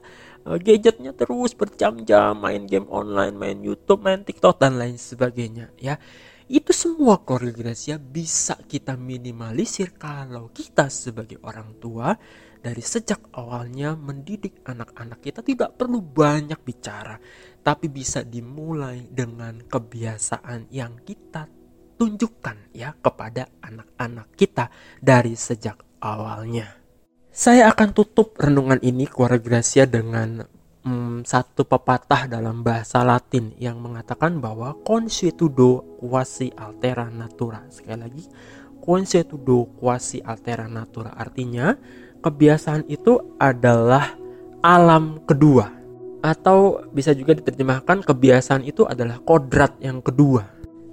uh, 0.49 0.57
gadgetnya 0.57 1.13
terus 1.13 1.53
berjam-jam 1.53 2.33
main 2.41 2.65
game 2.65 2.89
online 2.89 3.37
main 3.37 3.61
YouTube 3.61 4.01
main 4.01 4.25
TikTok 4.25 4.57
dan 4.57 4.81
lain 4.81 4.97
sebagainya 4.97 5.69
ya. 5.77 6.01
Itu 6.49 6.73
semua 6.73 7.21
koordinasi 7.21 7.93
bisa 8.01 8.57
kita 8.57 8.97
minimalisir 8.97 10.01
kalau 10.01 10.49
kita 10.49 10.89
sebagai 10.89 11.37
orang 11.45 11.77
tua 11.77 12.17
dari 12.59 12.81
sejak 12.81 13.37
awalnya 13.37 13.95
mendidik 13.95 14.65
anak-anak 14.67 15.21
kita 15.23 15.41
tidak 15.45 15.79
perlu 15.79 16.03
banyak 16.03 16.59
bicara, 16.65 17.21
tapi 17.69 17.93
bisa 17.93 18.25
dimulai 18.25 19.13
dengan 19.13 19.61
kebiasaan 19.61 20.73
yang 20.73 21.05
kita 21.05 21.45
tunjukkan 22.01 22.73
ya 22.73 22.97
kepada 22.97 23.45
anak-anak 23.61 24.33
kita 24.41 24.73
dari 25.05 25.37
sejak 25.37 25.77
awalnya. 26.01 26.65
Saya 27.29 27.69
akan 27.69 27.93
tutup 27.93 28.41
renungan 28.41 28.81
ini 28.81 29.05
keluarga 29.05 29.37
Gracia 29.37 29.85
dengan 29.85 30.49
hmm, 30.81 31.29
satu 31.29 31.69
pepatah 31.69 32.25
dalam 32.25 32.65
bahasa 32.65 33.05
Latin 33.05 33.53
yang 33.61 33.85
mengatakan 33.85 34.41
bahwa 34.41 34.73
consuetudo 34.81 36.01
quasi 36.01 36.49
altera 36.57 37.13
natura. 37.13 37.69
Sekali 37.69 38.01
lagi, 38.01 38.25
consuetudo 38.81 39.69
quasi 39.77 40.25
altera 40.25 40.65
natura 40.73 41.13
artinya 41.13 41.77
kebiasaan 42.25 42.89
itu 42.89 43.37
adalah 43.37 44.17
alam 44.65 45.21
kedua 45.29 45.78
atau 46.23 46.83
bisa 46.91 47.15
juga 47.15 47.37
diterjemahkan 47.39 48.03
kebiasaan 48.03 48.67
itu 48.67 48.85
adalah 48.85 49.23
kodrat 49.23 49.79
yang 49.79 50.03
kedua. 50.03 50.47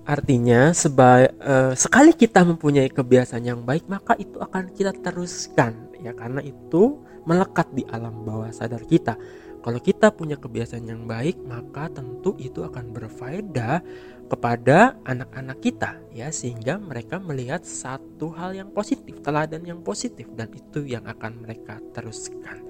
Artinya 0.06 0.70
seba, 0.70 1.26
uh, 1.42 1.74
sekali 1.74 2.14
kita 2.14 2.46
mempunyai 2.46 2.94
kebiasaan 2.94 3.42
yang 3.42 3.66
baik 3.66 3.90
maka 3.90 4.14
itu 4.22 4.38
akan 4.38 4.70
kita 4.70 4.94
teruskan 5.02 5.90
ya 5.98 6.14
karena 6.14 6.46
itu 6.46 7.02
melekat 7.26 7.66
di 7.74 7.82
alam 7.90 8.22
bawah 8.22 8.54
sadar 8.54 8.86
kita. 8.86 9.18
Kalau 9.66 9.82
kita 9.82 10.14
punya 10.14 10.38
kebiasaan 10.38 10.86
yang 10.86 11.10
baik, 11.10 11.42
maka 11.42 11.90
tentu 11.90 12.38
itu 12.38 12.62
akan 12.62 12.94
berfaedah 12.94 13.82
kepada 14.30 14.94
anak-anak 15.10 15.58
kita 15.58 15.98
ya 16.14 16.30
sehingga 16.30 16.78
mereka 16.78 17.18
melihat 17.18 17.66
satu 17.66 18.30
hal 18.38 18.54
yang 18.54 18.70
positif, 18.70 19.26
teladan 19.26 19.66
yang 19.66 19.82
positif 19.82 20.30
dan 20.38 20.54
itu 20.54 20.86
yang 20.86 21.02
akan 21.10 21.42
mereka 21.42 21.82
teruskan. 21.98 22.62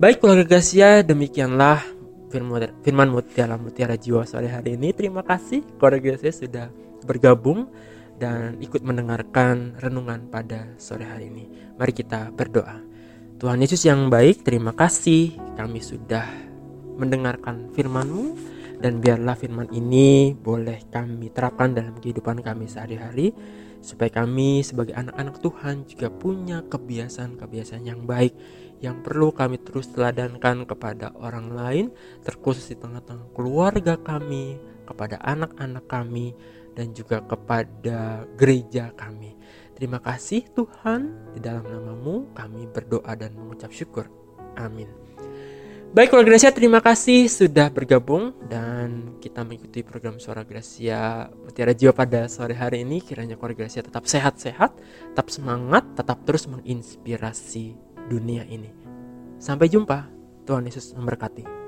Baik 0.00 0.24
keluarga 0.24 0.56
Gasia, 0.56 1.04
demikianlah 1.04 1.84
firman, 2.32 3.12
mutiara 3.12 3.60
mutiara 3.60 4.00
jiwa 4.00 4.24
sore 4.24 4.48
hari 4.48 4.80
ini. 4.80 4.96
Terima 4.96 5.20
kasih 5.20 5.60
keluarga 5.76 6.16
Gasia 6.16 6.32
sudah 6.32 6.66
bergabung 7.04 7.68
dan 8.16 8.56
ikut 8.64 8.80
mendengarkan 8.80 9.76
renungan 9.76 10.32
pada 10.32 10.72
sore 10.80 11.04
hari 11.04 11.28
ini. 11.28 11.52
Mari 11.76 11.92
kita 11.92 12.32
berdoa. 12.32 12.80
Tuhan 13.44 13.60
Yesus 13.60 13.84
yang 13.84 14.08
baik, 14.08 14.40
terima 14.40 14.72
kasih 14.72 15.36
kami 15.60 15.84
sudah 15.84 16.24
mendengarkan 16.96 17.68
firman-Mu 17.76 18.40
dan 18.80 19.04
biarlah 19.04 19.36
firman 19.36 19.68
ini 19.68 20.32
boleh 20.32 20.80
kami 20.88 21.28
terapkan 21.28 21.76
dalam 21.76 21.92
kehidupan 22.00 22.40
kami 22.40 22.72
sehari-hari 22.72 23.36
supaya 23.84 24.08
kami 24.24 24.64
sebagai 24.64 24.96
anak-anak 24.96 25.36
Tuhan 25.44 25.84
juga 25.84 26.08
punya 26.08 26.64
kebiasaan-kebiasaan 26.64 27.84
yang 27.84 28.08
baik 28.08 28.32
yang 28.80 29.04
perlu 29.04 29.30
kami 29.30 29.60
terus 29.60 29.92
teladankan 29.92 30.64
kepada 30.64 31.12
orang 31.20 31.52
lain 31.52 31.86
terkhusus 32.24 32.72
di 32.72 32.76
tengah-tengah 32.80 33.32
keluarga 33.36 34.00
kami 34.00 34.56
kepada 34.88 35.20
anak-anak 35.22 35.84
kami 35.86 36.32
dan 36.74 36.96
juga 36.96 37.20
kepada 37.22 38.24
gereja 38.34 38.90
kami. 38.96 39.36
Terima 39.76 40.00
kasih 40.00 40.44
Tuhan. 40.52 41.32
Di 41.36 41.40
dalam 41.40 41.64
namamu 41.64 42.32
kami 42.36 42.68
berdoa 42.68 43.12
dan 43.16 43.36
mengucap 43.36 43.72
syukur. 43.72 44.08
Amin. 44.56 44.88
Baik 45.90 46.14
keluarga 46.14 46.38
Gracia, 46.38 46.54
terima 46.54 46.78
kasih 46.78 47.26
sudah 47.26 47.66
bergabung 47.66 48.30
dan 48.46 49.18
kita 49.18 49.42
mengikuti 49.42 49.82
program 49.82 50.22
Suara 50.22 50.46
Gracia 50.46 51.26
Mutiara 51.34 51.74
Jiwa 51.74 51.90
pada 51.90 52.30
sore 52.30 52.54
hari 52.54 52.86
ini. 52.86 53.02
Kiranya 53.02 53.34
keluarga 53.34 53.66
Gracia 53.66 53.82
tetap 53.82 54.06
sehat-sehat, 54.06 54.70
tetap 55.10 55.26
semangat, 55.34 55.82
tetap 55.98 56.22
terus 56.22 56.46
menginspirasi 56.46 57.89
dunia 58.10 58.42
ini. 58.50 58.74
Sampai 59.38 59.70
jumpa, 59.70 60.10
Tuhan 60.42 60.66
Yesus 60.66 60.90
memberkati. 60.98 61.59